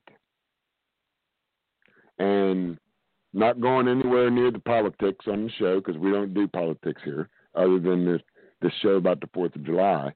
[2.19, 2.77] And
[3.33, 7.29] not going anywhere near the politics on the show because we don't do politics here,
[7.55, 8.21] other than this
[8.61, 10.13] this show about the Fourth of July.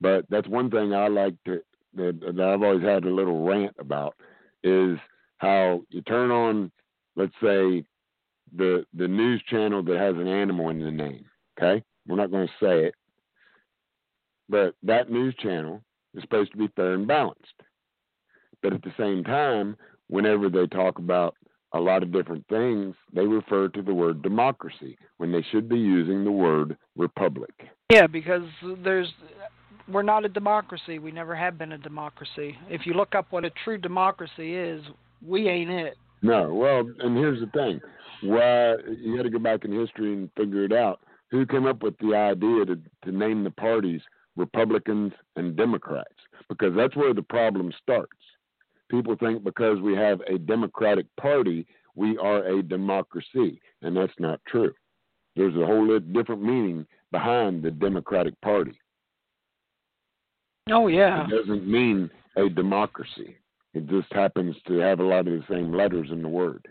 [0.00, 1.60] But that's one thing I like to
[1.94, 4.14] that, that I've always had a little rant about
[4.62, 4.98] is
[5.38, 6.70] how you turn on,
[7.16, 7.84] let's say,
[8.56, 11.24] the the news channel that has an animal in the name.
[11.58, 12.94] Okay, we're not going to say it,
[14.48, 15.82] but that news channel
[16.14, 17.44] is supposed to be fair and balanced.
[18.62, 19.76] But at the same time,
[20.08, 21.34] whenever they talk about
[21.72, 25.78] a lot of different things, they refer to the word democracy when they should be
[25.78, 27.52] using the word republic.
[27.90, 28.42] Yeah, because
[28.82, 29.12] there's
[29.90, 30.98] we're not a democracy.
[30.98, 32.56] We never have been a democracy.
[32.68, 34.82] If you look up what a true democracy is,
[35.26, 35.96] we ain't it.
[36.22, 37.80] No, well, and here's the thing:
[38.22, 41.00] why you got to go back in history and figure it out.
[41.30, 44.00] Who came up with the idea to to name the parties
[44.36, 46.08] Republicans and Democrats?
[46.48, 48.12] Because that's where the problem starts.
[48.90, 54.40] People think because we have a Democratic Party, we are a democracy, and that's not
[54.46, 54.72] true.
[55.36, 58.78] There's a whole different meaning behind the Democratic Party.
[60.70, 61.24] Oh yeah.
[61.24, 63.36] It doesn't mean a democracy.
[63.74, 66.66] It just happens to have a lot of the same letters in the word.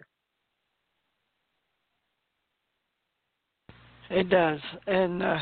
[4.09, 5.37] It does, and uh,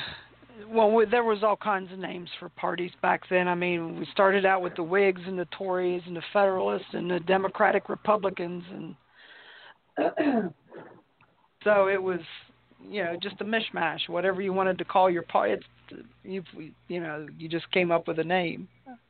[0.68, 3.48] well, we, there was all kinds of names for parties back then.
[3.48, 7.10] I mean, we started out with the Whigs and the Tories and the Federalists and
[7.10, 8.96] the Democratic Republicans, and
[11.64, 12.20] so it was,
[12.90, 14.10] you know, just a mishmash.
[14.10, 15.64] Whatever you wanted to call your party,
[16.24, 16.44] you
[16.88, 18.68] you know, you just came up with a name.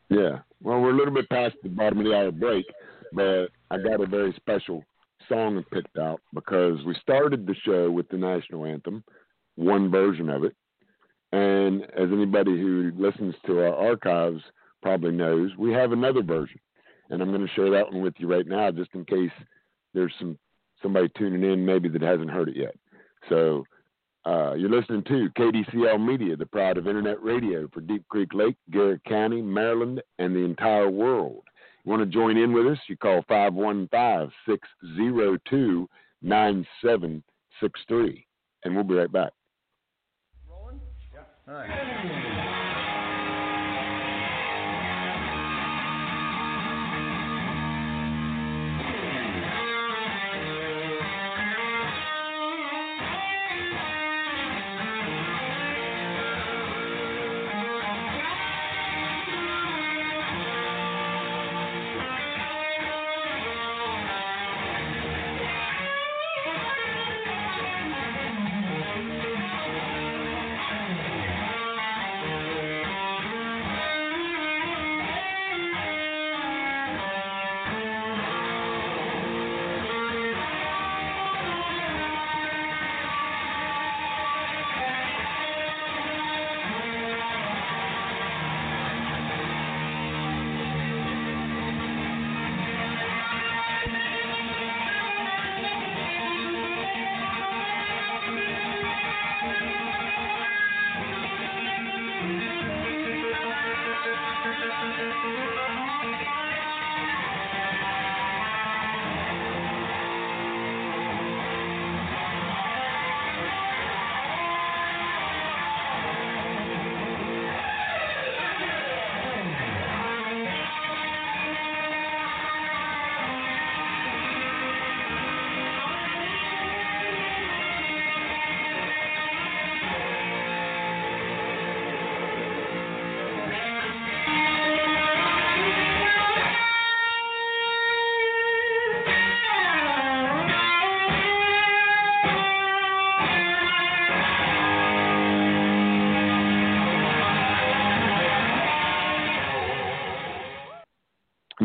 [0.09, 0.39] Yeah.
[0.61, 2.65] Well, we're a little bit past the bottom of the hour break,
[3.13, 4.83] but I got a very special
[5.27, 9.03] song picked out because we started the show with the national anthem,
[9.55, 10.55] one version of it.
[11.31, 14.41] And as anybody who listens to our archives
[14.81, 16.59] probably knows, we have another version.
[17.09, 19.31] And I'm going to share that one with you right now just in case
[19.93, 20.37] there's some
[20.81, 22.75] somebody tuning in maybe that hasn't heard it yet.
[23.29, 23.65] So
[24.25, 28.55] uh, you're listening to KDCL Media, the pride of internet radio for Deep Creek Lake,
[28.71, 31.43] Garrett County, Maryland, and the entire world.
[31.83, 32.79] You want to join in with us?
[32.89, 35.87] You call 515 602
[36.23, 38.25] 9763.
[38.63, 39.31] And we'll be right back.
[41.47, 42.31] All right.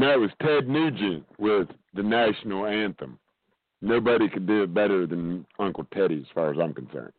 [0.01, 3.18] No, it was Ted Nugent with the national anthem.
[3.82, 7.12] Nobody could do it better than Uncle Teddy, as far as I'm concerned.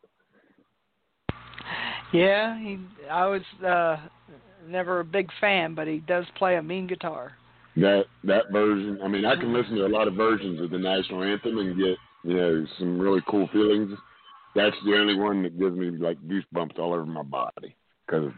[2.11, 2.79] Yeah, he.
[3.09, 3.97] I was uh
[4.67, 7.33] never a big fan, but he does play a mean guitar.
[7.75, 10.79] That that version, I mean, I can listen to a lot of versions of the
[10.79, 13.91] national anthem and get you know some really cool feelings.
[14.55, 17.75] That's the only one that gives me like goosebumps all over my body
[18.07, 18.31] because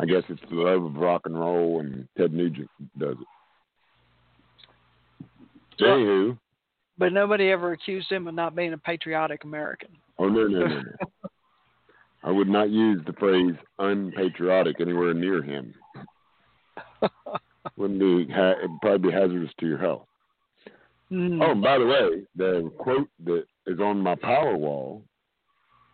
[0.00, 2.68] I guess it's the love of rock and roll, and Ted Nugent
[2.98, 3.26] does it.
[5.80, 6.38] Well-
[6.98, 9.90] But nobody ever accused him of not being a patriotic American.
[10.18, 10.82] oh no no no no,
[12.22, 15.74] I would not use the phrase unpatriotic anywhere near him.
[17.76, 20.06] Wouldn't be ha- it'd probably be hazardous to your health.
[21.10, 21.42] Mm.
[21.42, 25.02] Oh, and by the way, the quote that is on my power wall,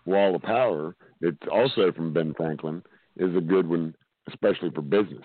[0.04, 2.82] wall of power, it's also from Ben Franklin,
[3.16, 3.94] is a good one,
[4.28, 5.24] especially for business.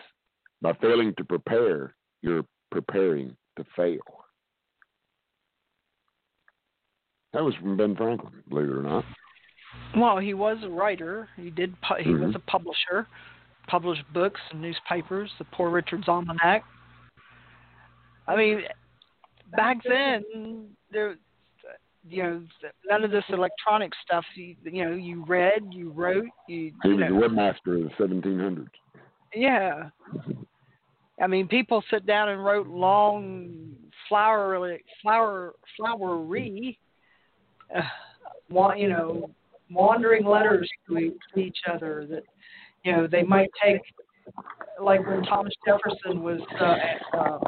[0.61, 3.99] By failing to prepare, you're preparing to fail.
[7.35, 9.03] That was from Ben Franklin, believe it or not.
[9.97, 11.27] Well, he was a writer.
[11.35, 11.75] He did.
[11.81, 12.35] Pu- he was Mhm.
[12.35, 13.07] a publisher.
[13.67, 15.33] Published books and newspapers.
[15.37, 16.63] The Poor Richard's Almanac.
[18.25, 18.65] I mean,
[19.51, 21.17] back then there,
[22.07, 22.43] you know,
[22.89, 24.25] none of this electronic stuff.
[24.35, 26.71] You, you know, you read, you wrote, you.
[26.83, 28.69] He you was know, the webmaster of the 1700s.
[29.33, 29.89] Yeah.
[31.21, 33.75] I mean, people sit down and wrote long
[34.07, 36.79] flowery, flower, flowery,
[37.75, 37.81] uh,
[38.49, 39.29] wa- you know,
[39.69, 42.23] wandering letters to e- to each other that,
[42.83, 43.81] you know, they might take,
[44.81, 47.39] like when Thomas Jefferson was uh, uh,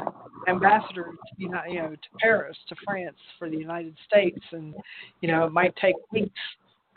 [0.48, 4.74] ambassador to, you know, to Paris, to France for the United States, and
[5.20, 6.32] you know, it might take weeks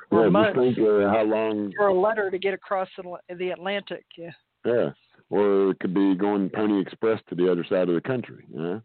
[0.09, 3.49] or Yeah, months think uh, how long, for a letter to get across the, the
[3.51, 4.05] Atlantic.
[4.17, 4.31] Yeah.
[4.65, 4.89] yeah.
[5.29, 8.79] Or it could be going Pony Express to the other side of the country, Yeah.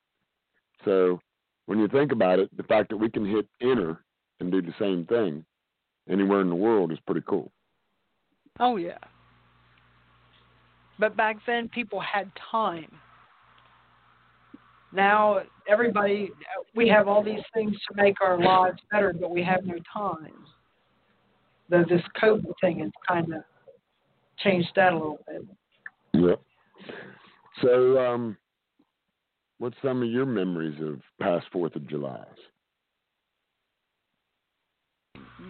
[0.84, 1.20] So
[1.66, 4.04] when you think about it, the fact that we can hit enter
[4.40, 5.44] and do the same thing
[6.08, 7.50] anywhere in the world is pretty cool.
[8.60, 8.98] Oh yeah.
[10.98, 12.90] But back then people had time.
[14.92, 16.30] Now everybody
[16.74, 20.32] we have all these things to make our lives better, but we have no time.
[21.68, 23.42] Though this COVID thing has kind of
[24.38, 25.42] changed that a little bit.
[26.14, 26.40] Yep.
[27.62, 28.36] So, um,
[29.58, 32.24] what's some of your memories of past Fourth of July's?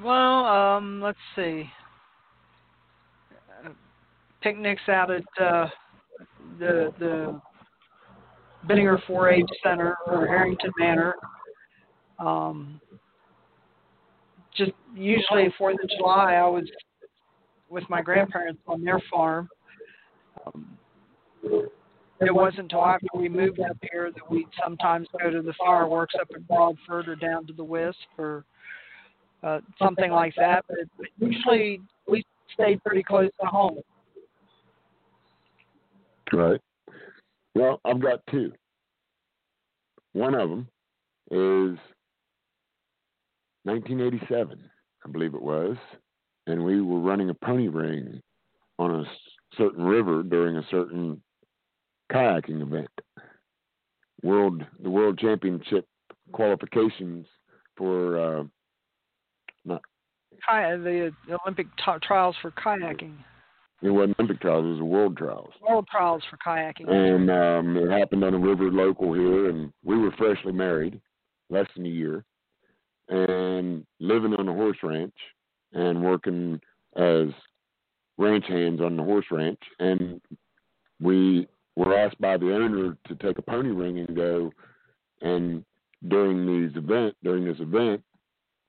[0.03, 1.71] Well, um, let's see.
[3.65, 3.71] Uh,
[4.43, 5.69] picnics out at uh,
[6.59, 7.41] the the
[8.69, 11.15] Benninger 4-H Center or Herrington Manor.
[12.19, 12.81] Um,
[14.57, 16.65] just usually Fourth of July, I was
[17.69, 19.49] with my grandparents on their farm.
[20.47, 20.67] Um,
[22.21, 26.15] it wasn't until after we moved up here that we'd sometimes go to the fireworks
[26.21, 28.45] up at Broadford or down to the Wisp or
[29.47, 30.65] uh, something like that.
[30.69, 33.79] But, but usually we stay pretty close to home.
[36.33, 36.61] Right.
[37.55, 38.53] Well, I've got two.
[40.13, 40.69] One of them
[41.31, 41.79] is
[43.65, 44.59] 1987,
[45.05, 45.77] I believe it was,
[46.47, 48.21] and we were running a pony ring
[48.79, 49.05] on a
[49.57, 51.23] certain river during a certain
[52.13, 52.89] kayaking event.
[54.23, 55.87] World, the World Championship
[56.33, 57.27] qualifications
[57.77, 58.45] for uh,
[60.63, 61.13] The
[61.45, 63.15] Olympic t- trials for kayaking,
[63.83, 65.53] it wasn't Olympic trials, it was the World trials.
[65.61, 66.89] world trials for kayaking.
[66.91, 71.01] and um, it happened on a river local here, and we were freshly married,
[71.51, 72.25] less than a year,
[73.09, 75.15] and living on a horse ranch
[75.73, 76.61] and working
[76.97, 77.29] as
[78.19, 80.21] ranch hands on the horse ranch, and
[81.01, 81.47] we
[81.77, 84.51] were asked by the owner to take a pony ring and go,
[85.21, 85.65] and
[86.09, 88.03] during these event during this event,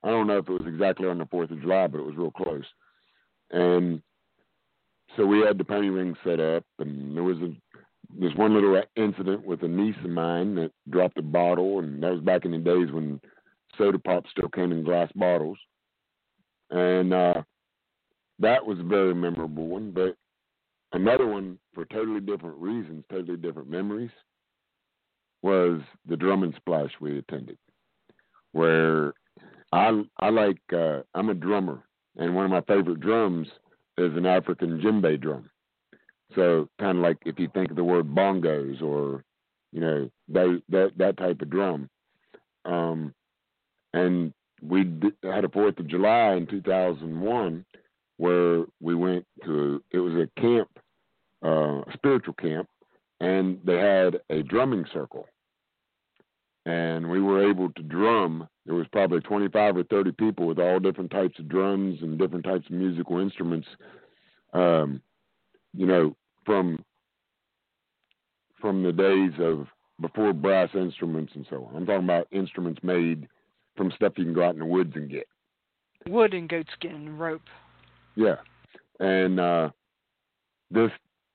[0.02, 2.16] I don't know if it was exactly on the Fourth of July, but it was
[2.16, 2.64] real close,
[3.50, 4.02] and
[5.16, 7.52] so we had the pony ring set up, and there was a
[8.18, 12.12] this one little incident with a niece of mine that dropped a bottle, and that
[12.12, 13.20] was back in the days when
[13.76, 15.58] soda pop still came in glass bottles,
[16.70, 17.42] and uh,
[18.38, 19.90] that was a very memorable one.
[19.90, 20.16] But
[20.92, 24.10] another one for totally different reasons, totally different memories,
[25.42, 27.58] was the drum and splash we attended,
[28.52, 29.12] where
[29.72, 31.82] I I like uh, I'm a drummer,
[32.16, 33.48] and one of my favorite drums
[33.96, 35.50] is an African djembe drum.
[36.34, 39.24] So kind of like if you think of the word bongos or
[39.72, 41.88] you know they, that that type of drum.
[42.64, 43.14] Um,
[43.94, 44.90] and we
[45.22, 47.64] had a Fourth of July in 2001
[48.18, 50.68] where we went to it was a camp,
[51.44, 52.68] uh, a spiritual camp,
[53.20, 55.26] and they had a drumming circle,
[56.66, 58.48] and we were able to drum.
[58.68, 62.44] There was probably 25 or 30 people with all different types of drums and different
[62.44, 63.66] types of musical instruments.
[64.52, 65.00] Um,
[65.74, 66.14] you know,
[66.44, 66.84] from
[68.60, 69.68] from the days of
[70.02, 71.76] before brass instruments and so on.
[71.76, 73.26] I'm talking about instruments made
[73.74, 75.26] from stuff you can go out in the woods and get.
[76.06, 77.48] Wood and goatskin and rope.
[78.16, 78.36] Yeah,
[79.00, 79.70] and uh,
[80.70, 80.90] this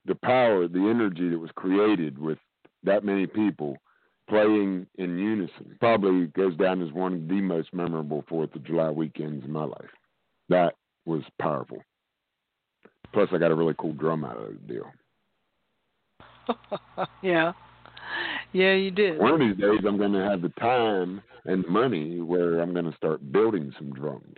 [0.06, 2.38] the power, the energy that was created with
[2.84, 3.78] that many people
[4.30, 8.90] playing in unison probably goes down as one of the most memorable Fourth of July
[8.90, 9.90] weekends in my life.
[10.50, 11.84] That was powerful.
[13.14, 14.92] Plus, I got a really cool drum out of the deal.
[17.22, 17.54] yeah.
[18.54, 19.20] Yeah, you did.
[19.20, 22.90] One of these days, I'm going to have the time and money where I'm going
[22.90, 24.38] to start building some drums.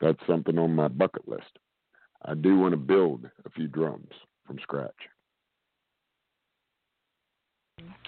[0.00, 1.58] That's something on my bucket list.
[2.24, 4.10] I do want to build a few drums
[4.46, 4.94] from scratch.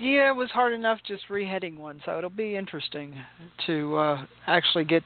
[0.01, 3.15] Yeah, it was hard enough just reheading one, so it'll be interesting
[3.67, 5.03] to uh, actually get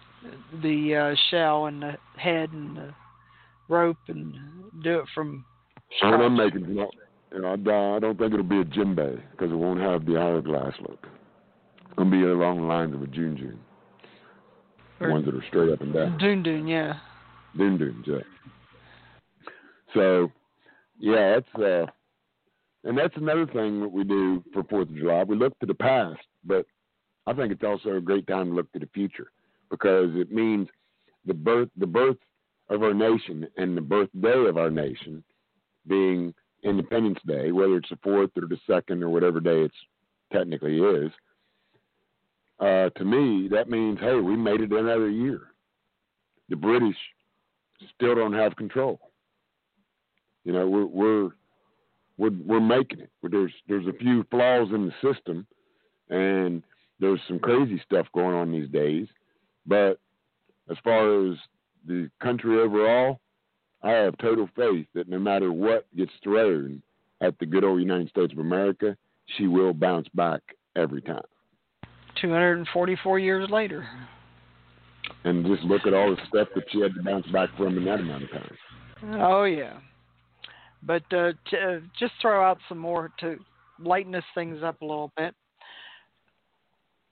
[0.63, 2.95] the uh, shell and the head and the
[3.69, 4.35] rope and
[4.83, 5.45] do it from
[6.03, 6.91] And I'm making, you know,
[7.35, 10.17] you know, I I don't think it'll be a djembe because it won't have the
[10.17, 11.07] hourglass look.
[11.87, 13.59] It's to be along the lines of a june june,
[15.01, 16.19] the Or- ones that are straight up and down.
[16.19, 17.01] Dune Dune, yeah.
[17.57, 18.19] Doom dooms, yeah.
[19.95, 20.31] So,
[20.99, 21.87] yeah, that's uh,
[22.85, 25.23] and that's another thing that we do for Fourth of July.
[25.25, 26.67] We look to the past, but
[27.27, 29.31] I think it's also a great time to look to the future
[29.71, 30.69] because it means
[31.25, 32.19] the birth, the birth
[32.69, 35.25] of our nation, and the birthday of our nation
[35.87, 39.75] being Independence Day, whether it's the fourth or the second or whatever day it's
[40.33, 41.13] technically is.
[42.61, 45.49] Uh, to me, that means hey, we made it another year.
[46.49, 46.97] The British
[47.95, 49.01] still don't have control.
[50.45, 51.31] You know, we're we're
[52.17, 53.11] we're we're making it.
[53.23, 55.47] There's there's a few flaws in the system,
[56.11, 56.63] and
[57.01, 59.09] there's some crazy stuff going on these days.
[59.67, 59.99] But
[60.71, 61.37] as far as
[61.87, 63.21] the country overall,
[63.83, 66.83] I have total faith that no matter what gets thrown
[67.21, 68.97] at the good old United States of America,
[69.37, 70.41] she will bounce back
[70.77, 71.23] every time.
[72.21, 73.87] 244 years later.
[75.25, 77.85] And just look at all the stuff that she had to bounce back from in
[77.85, 78.57] that amount of time.
[79.21, 79.79] Oh yeah,
[80.87, 83.37] but uh, uh, just throw out some more to
[83.79, 85.35] lighten this things up a little bit.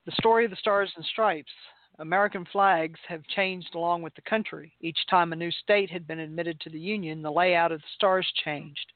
[0.05, 1.51] The story of the Stars and Stripes.
[1.99, 4.73] American flags have changed along with the country.
[4.81, 7.87] Each time a new state had been admitted to the Union, the layout of the
[7.95, 8.91] stars changed.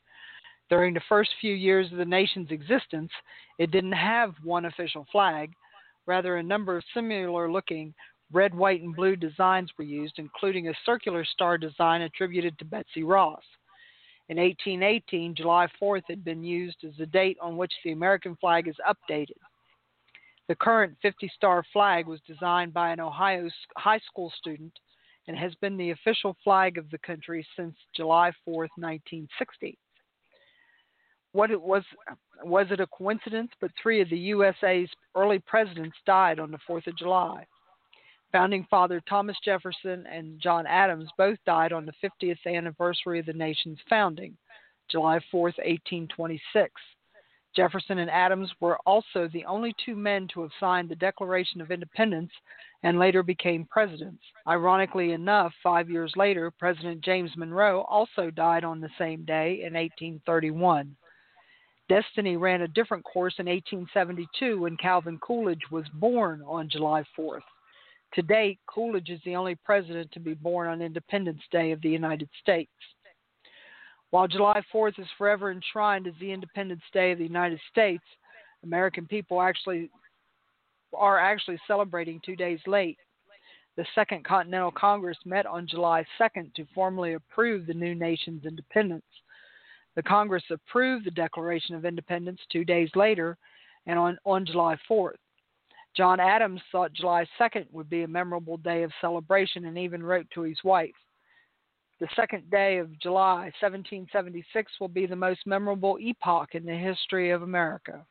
[0.69, 3.11] During the first few years of the nation's existence,
[3.59, 5.53] it didn't have one official flag.
[6.07, 7.93] Rather, a number of similar looking
[8.33, 13.03] red, white, and blue designs were used, including a circular star design attributed to Betsy
[13.03, 13.43] Ross.
[14.29, 18.67] In 1818, July 4th had been used as the date on which the American flag
[18.67, 19.37] is updated.
[20.49, 24.73] The current 50 star flag was designed by an Ohio high school student
[25.27, 29.77] and has been the official flag of the country since July 4th, 1960.
[31.33, 31.83] What it was
[32.43, 33.51] was it a coincidence?
[33.59, 37.45] But three of the USA's early presidents died on the 4th of July.
[38.31, 43.33] Founding father Thomas Jefferson and John Adams both died on the 50th anniversary of the
[43.33, 44.35] nation's founding,
[44.89, 46.71] July 4, 1826.
[47.55, 51.71] Jefferson and Adams were also the only two men to have signed the Declaration of
[51.71, 52.31] Independence
[52.83, 54.21] and later became presidents.
[54.47, 59.73] Ironically enough, five years later, President James Monroe also died on the same day in
[59.73, 60.95] 1831.
[61.89, 67.41] Destiny ran a different course in 1872 when Calvin Coolidge was born on July 4th.
[68.13, 71.89] To date, Coolidge is the only president to be born on Independence Day of the
[71.89, 72.71] United States.
[74.09, 78.03] While July 4th is forever enshrined as the Independence Day of the United States,
[78.63, 79.89] American people actually
[80.93, 82.97] are actually celebrating two days late.
[83.75, 89.05] The Second Continental Congress met on July 2nd to formally approve the new nation's independence.
[89.95, 93.37] The Congress approved the Declaration of Independence two days later
[93.85, 95.17] and on, on July 4th.
[95.95, 100.27] John Adams thought July 2nd would be a memorable day of celebration and even wrote
[100.33, 100.91] to his wife.
[101.99, 107.31] The second day of July 1776 will be the most memorable epoch in the history
[107.31, 108.05] of America.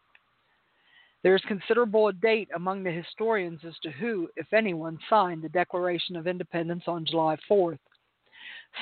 [1.22, 6.16] There is considerable debate among the historians as to who, if anyone, signed the Declaration
[6.16, 7.78] of Independence on July 4th.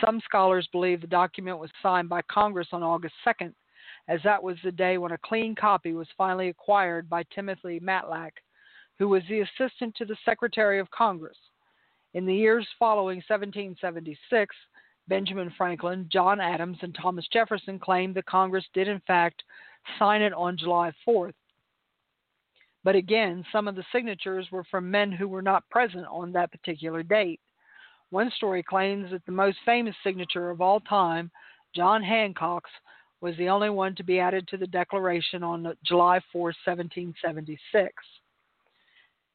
[0.05, 3.53] Some scholars believe the document was signed by Congress on August 2nd,
[4.09, 8.33] as that was the day when a clean copy was finally acquired by Timothy Matlack,
[8.99, 11.37] who was the assistant to the Secretary of Congress.
[12.15, 14.55] In the years following 1776,
[15.09, 19.43] Benjamin Franklin, John Adams, and Thomas Jefferson claimed that Congress did, in fact,
[19.99, 21.35] sign it on July 4th,
[22.85, 26.53] But again, some of the signatures were from men who were not present on that
[26.53, 27.41] particular date.
[28.11, 31.31] One story claims that the most famous signature of all time,
[31.75, 32.71] John Hancock's,
[33.21, 37.93] was the only one to be added to the Declaration on July 4, 1776.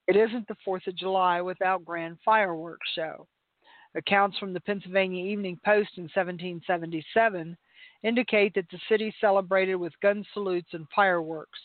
[0.10, 3.28] It isn't the 4th of July without grand fireworks show.
[3.94, 7.56] Accounts from the Pennsylvania Evening Post in 1777
[8.02, 11.60] indicate that the city celebrated with gun salutes and fireworks.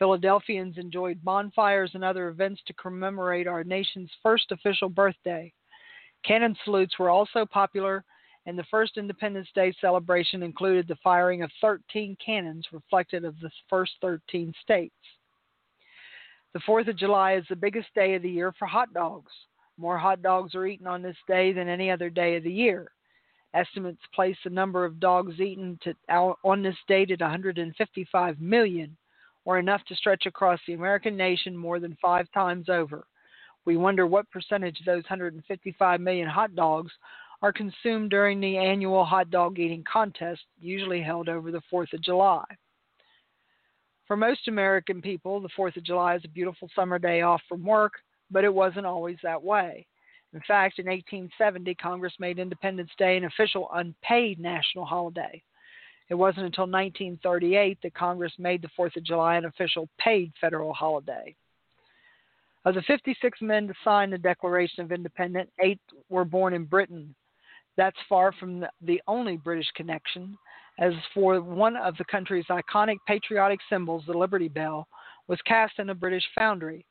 [0.00, 5.52] Philadelphians enjoyed bonfires and other events to commemorate our nation's first official birthday.
[6.24, 8.04] Cannon salutes were also popular,
[8.46, 13.50] and the first Independence Day celebration included the firing of 13 cannons reflective of the
[13.68, 14.92] first 13 states.
[16.52, 19.30] The 4th of July is the biggest day of the year for hot dogs.
[19.76, 22.90] More hot dogs are eaten on this day than any other day of the year.
[23.54, 28.96] Estimates place the number of dogs eaten to, on this date at 155 million,
[29.44, 33.06] or enough to stretch across the American nation more than five times over.
[33.64, 36.92] We wonder what percentage of those 155 million hot dogs
[37.42, 42.02] are consumed during the annual hot dog eating contest, usually held over the 4th of
[42.02, 42.44] July.
[44.10, 47.64] For most American people, the 4th of July is a beautiful summer day off from
[47.64, 47.92] work,
[48.28, 49.86] but it wasn't always that way.
[50.34, 55.40] In fact, in 1870, Congress made Independence Day an official unpaid national holiday.
[56.08, 60.72] It wasn't until 1938 that Congress made the 4th of July an official paid federal
[60.74, 61.36] holiday.
[62.64, 67.14] Of the 56 men to sign the Declaration of Independence, eight were born in Britain.
[67.76, 70.36] That's far from the only British connection,
[70.80, 74.88] as for one of the country's iconic patriotic symbols, the Liberty Bell,
[75.28, 76.84] was cast in a British foundry.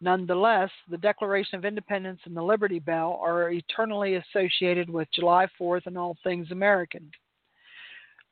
[0.00, 5.86] Nonetheless, the Declaration of Independence and the Liberty Bell are eternally associated with July 4th
[5.86, 7.10] and all things American.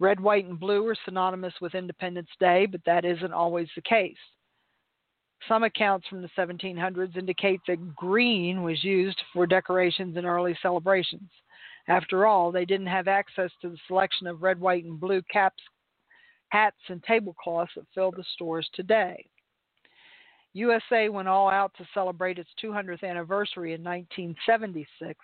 [0.00, 4.16] Red, white, and blue are synonymous with Independence Day, but that isn't always the case.
[5.46, 11.30] Some accounts from the 1700s indicate that green was used for decorations in early celebrations.
[11.88, 15.62] After all, they didn't have access to the selection of red, white, and blue caps,
[16.50, 19.26] hats, and tablecloths that fill the stores today.
[20.54, 25.18] USA went all out to celebrate its 200th anniversary in 1976.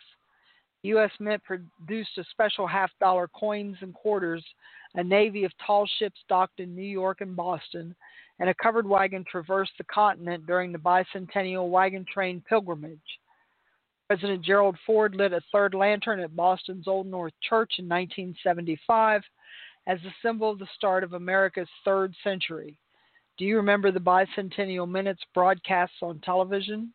[0.85, 1.11] U.S.
[1.21, 4.45] Mint produced a special half dollar coins and quarters,
[4.95, 7.95] a navy of tall ships docked in New York and Boston,
[8.39, 12.99] and a covered wagon traversed the continent during the bicentennial wagon train pilgrimage.
[14.09, 19.21] President Gerald Ford lit a third lantern at Boston's Old North Church in 1975
[19.87, 22.79] as a symbol of the start of America's third century.
[23.37, 26.93] Do you remember the bicentennial minutes broadcasts on television?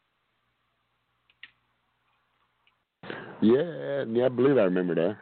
[3.42, 5.18] Yeah, yeah, I believe I remember that.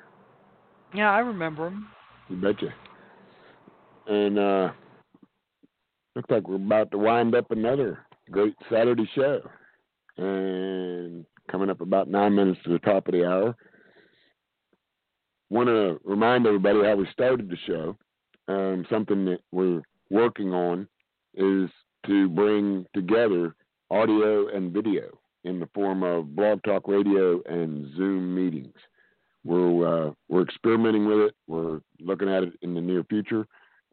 [0.96, 1.90] Yeah, I remember them.
[2.30, 2.74] You betcha.
[4.08, 4.72] And uh
[6.16, 9.42] looks like we're about to wind up another great Saturday show.
[10.18, 13.56] And coming up about nine minutes to the top of the hour.
[15.50, 17.98] Want to remind everybody how we started the show.
[18.48, 20.88] Um, something that we're working on
[21.36, 21.70] is
[22.06, 23.56] to bring together
[23.90, 28.74] audio and video in the form of blog talk radio and Zoom meetings.
[29.44, 31.36] We're uh, we're experimenting with it.
[31.48, 33.48] We're looking at it in the near future,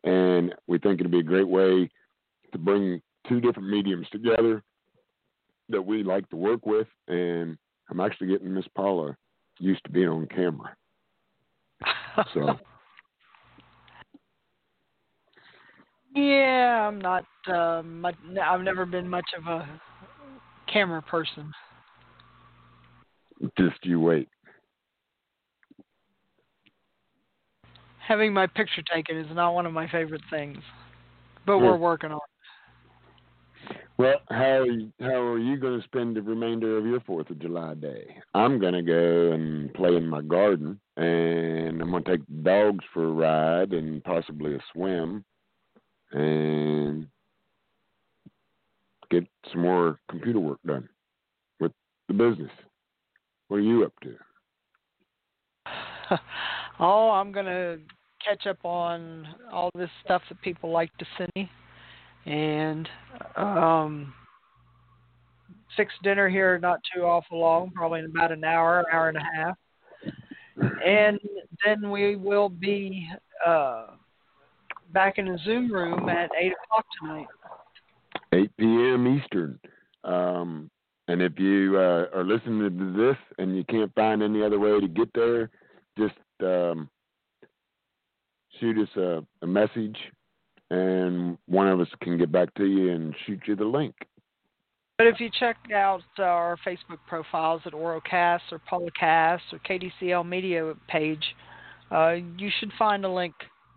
[0.04, 1.88] and we think it'd be a great way
[2.52, 4.62] to bring two different mediums together
[5.68, 6.86] that we like to work with.
[7.08, 7.56] And
[7.90, 9.16] I'm actually getting Miss Paula
[9.58, 10.74] used to being on camera.
[12.34, 12.54] So
[16.14, 17.24] yeah, I'm not.
[17.46, 19.80] Uh, much, I've never been much of a
[20.72, 21.52] camera person.
[23.58, 24.28] just you wait.
[28.06, 30.58] Having my picture taken is not one of my favorite things,
[31.46, 31.82] but we're Hmm.
[31.82, 32.16] working on.
[32.16, 32.22] it.
[33.98, 34.64] Well, how
[35.00, 38.16] how are you going to spend the remainder of your Fourth of July day?
[38.32, 42.42] I'm going to go and play in my garden, and I'm going to take the
[42.42, 45.24] dogs for a ride and possibly a swim,
[46.12, 47.08] and
[49.10, 50.88] get some more computer work done
[51.58, 51.72] with
[52.06, 52.52] the business.
[53.48, 54.14] What are you up to?
[56.80, 57.78] oh, I'm gonna
[58.24, 61.50] catch up on all this stuff that people like to send me,
[62.26, 62.88] and
[63.36, 64.12] um,
[65.76, 69.22] fix dinner here not too awful long, probably in about an hour, hour and a
[69.36, 69.56] half,
[70.84, 71.18] and
[71.64, 73.08] then we will be
[73.46, 73.86] uh,
[74.92, 77.26] back in the Zoom room at eight o'clock tonight.
[78.32, 79.18] 8 p.m.
[79.18, 79.58] Eastern.
[80.04, 80.70] Um,
[81.08, 84.78] and if you uh, are listening to this and you can't find any other way
[84.78, 85.50] to get there,
[85.96, 86.90] just um,
[88.60, 89.96] shoot us a, a message
[90.70, 93.94] and one of us can get back to you and shoot you the link.
[94.98, 100.74] But if you check out our Facebook profiles at Orocast or Polycast or KDCL Media
[100.88, 101.22] page,
[101.92, 103.34] uh, you should find a link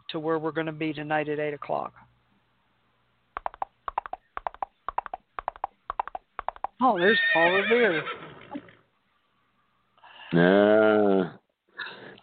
[0.10, 1.94] to where we're going to be tonight at 8 o'clock.
[6.82, 8.04] Oh, there's Paul Revere.
[10.34, 11.34] Nah,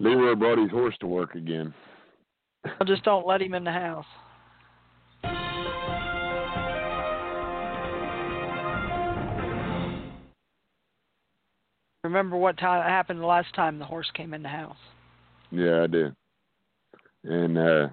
[0.01, 1.73] Leroy brought his horse to work again.
[2.65, 4.07] I just don't let him in the house.
[12.09, 14.79] Remember what time happened the last time the horse came in the house?
[15.51, 16.17] Yeah, I did.
[17.25, 17.89] And uh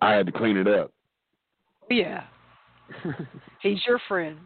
[0.00, 0.92] I had to clean it up.
[1.90, 2.22] Yeah,
[3.60, 4.38] he's your friend.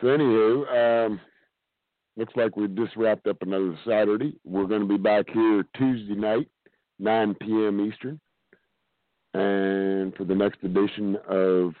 [0.00, 1.20] So anywho, um
[2.16, 4.34] looks like we just wrapped up another Saturday.
[4.42, 6.48] We're gonna be back here Tuesday night,
[6.98, 8.18] nine PM Eastern.
[9.34, 11.74] And for the next edition of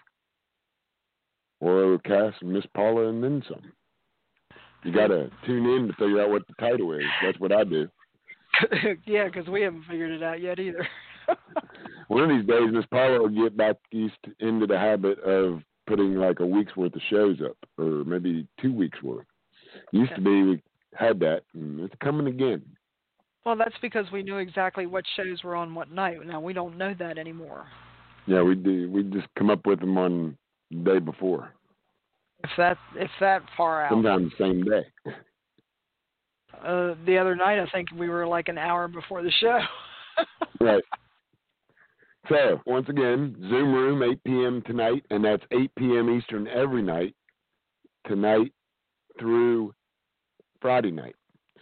[1.62, 3.72] Orocast and Miss Paula and then some.
[4.84, 7.04] You gotta tune in to figure out what the title is.
[7.24, 7.88] That's what I do.
[9.06, 10.86] yeah, because we haven't figured it out yet either.
[12.08, 16.16] One of these days, Miss Paula will get back east into the habit of putting
[16.16, 19.26] like a week's worth of shows up, or maybe two weeks worth.
[19.92, 20.62] Used to be we
[20.94, 22.62] had that, and it's coming again.
[23.46, 26.18] well, that's because we knew exactly what shows were on what night.
[26.26, 27.66] Now we don't know that anymore.
[28.26, 28.90] Yeah, we do.
[28.90, 30.36] We just come up with them on
[30.70, 31.52] the day before,
[32.44, 33.92] If that if that far out.
[33.92, 34.84] sometimes the same day.
[36.64, 39.58] Uh, the other night, I think we were like an hour before the show.
[40.60, 40.84] Right.
[42.28, 44.62] So once again, Zoom room 8 p.m.
[44.64, 46.16] tonight, and that's 8 p.m.
[46.16, 47.16] Eastern every night,
[48.06, 48.52] tonight
[49.18, 49.74] through
[50.60, 51.16] Friday night.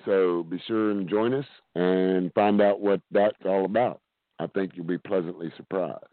[0.05, 4.01] So be sure and join us and find out what that's all about.
[4.39, 6.05] I think you'll be pleasantly surprised.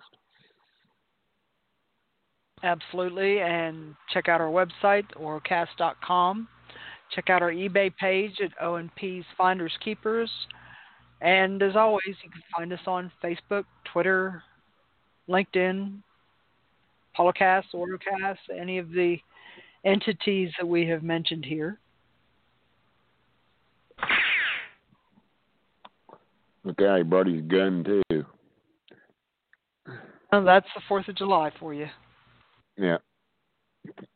[2.64, 6.48] Absolutely, and check out our website orocast.com.
[7.14, 10.30] Check out our eBay page at O&P's Finders Keepers.
[11.22, 14.44] And as always, you can find us on Facebook, Twitter,
[15.30, 16.00] LinkedIn,
[17.18, 19.18] Polycast, Orocast, any of the
[19.86, 21.80] entities that we have mentioned here.
[26.68, 28.26] Okay, out, he brought his gun too.
[30.32, 31.88] That's the 4th of July for you.
[32.78, 32.98] Yeah.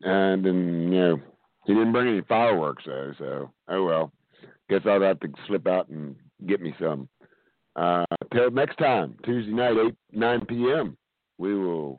[0.01, 1.19] And then, you know,
[1.65, 4.11] he didn't bring any fireworks though, so oh well.
[4.69, 6.15] Guess I'll have to slip out and
[6.47, 7.09] get me some.
[7.75, 10.97] Uh till next time, Tuesday night, eight nine PM,
[11.37, 11.97] we will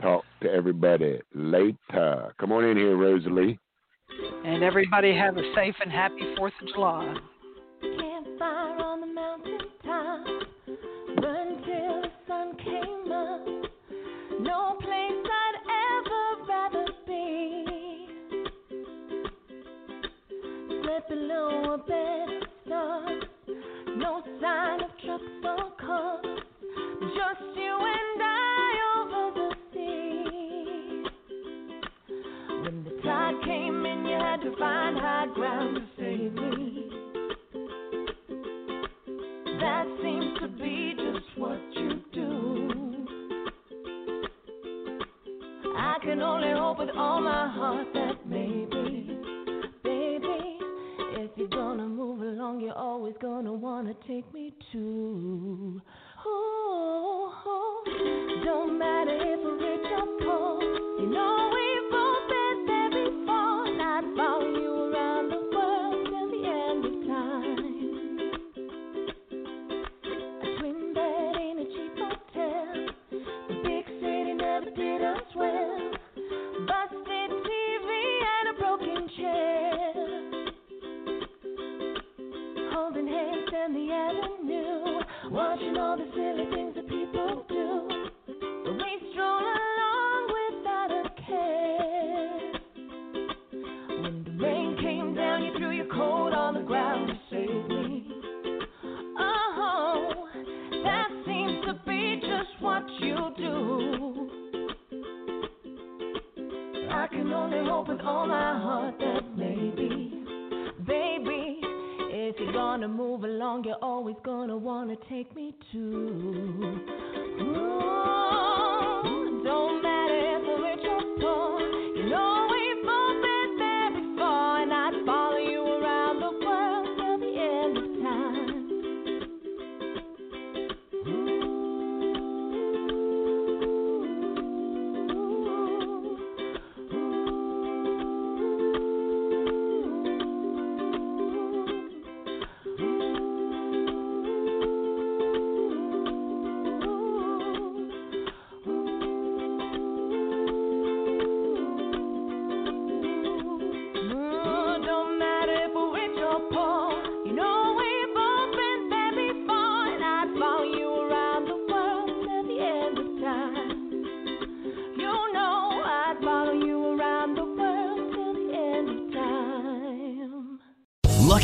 [0.00, 2.34] talk to everybody later.
[2.38, 3.58] Come on in here, Rosalie.
[4.44, 7.14] And everybody have a safe and happy 4th of July.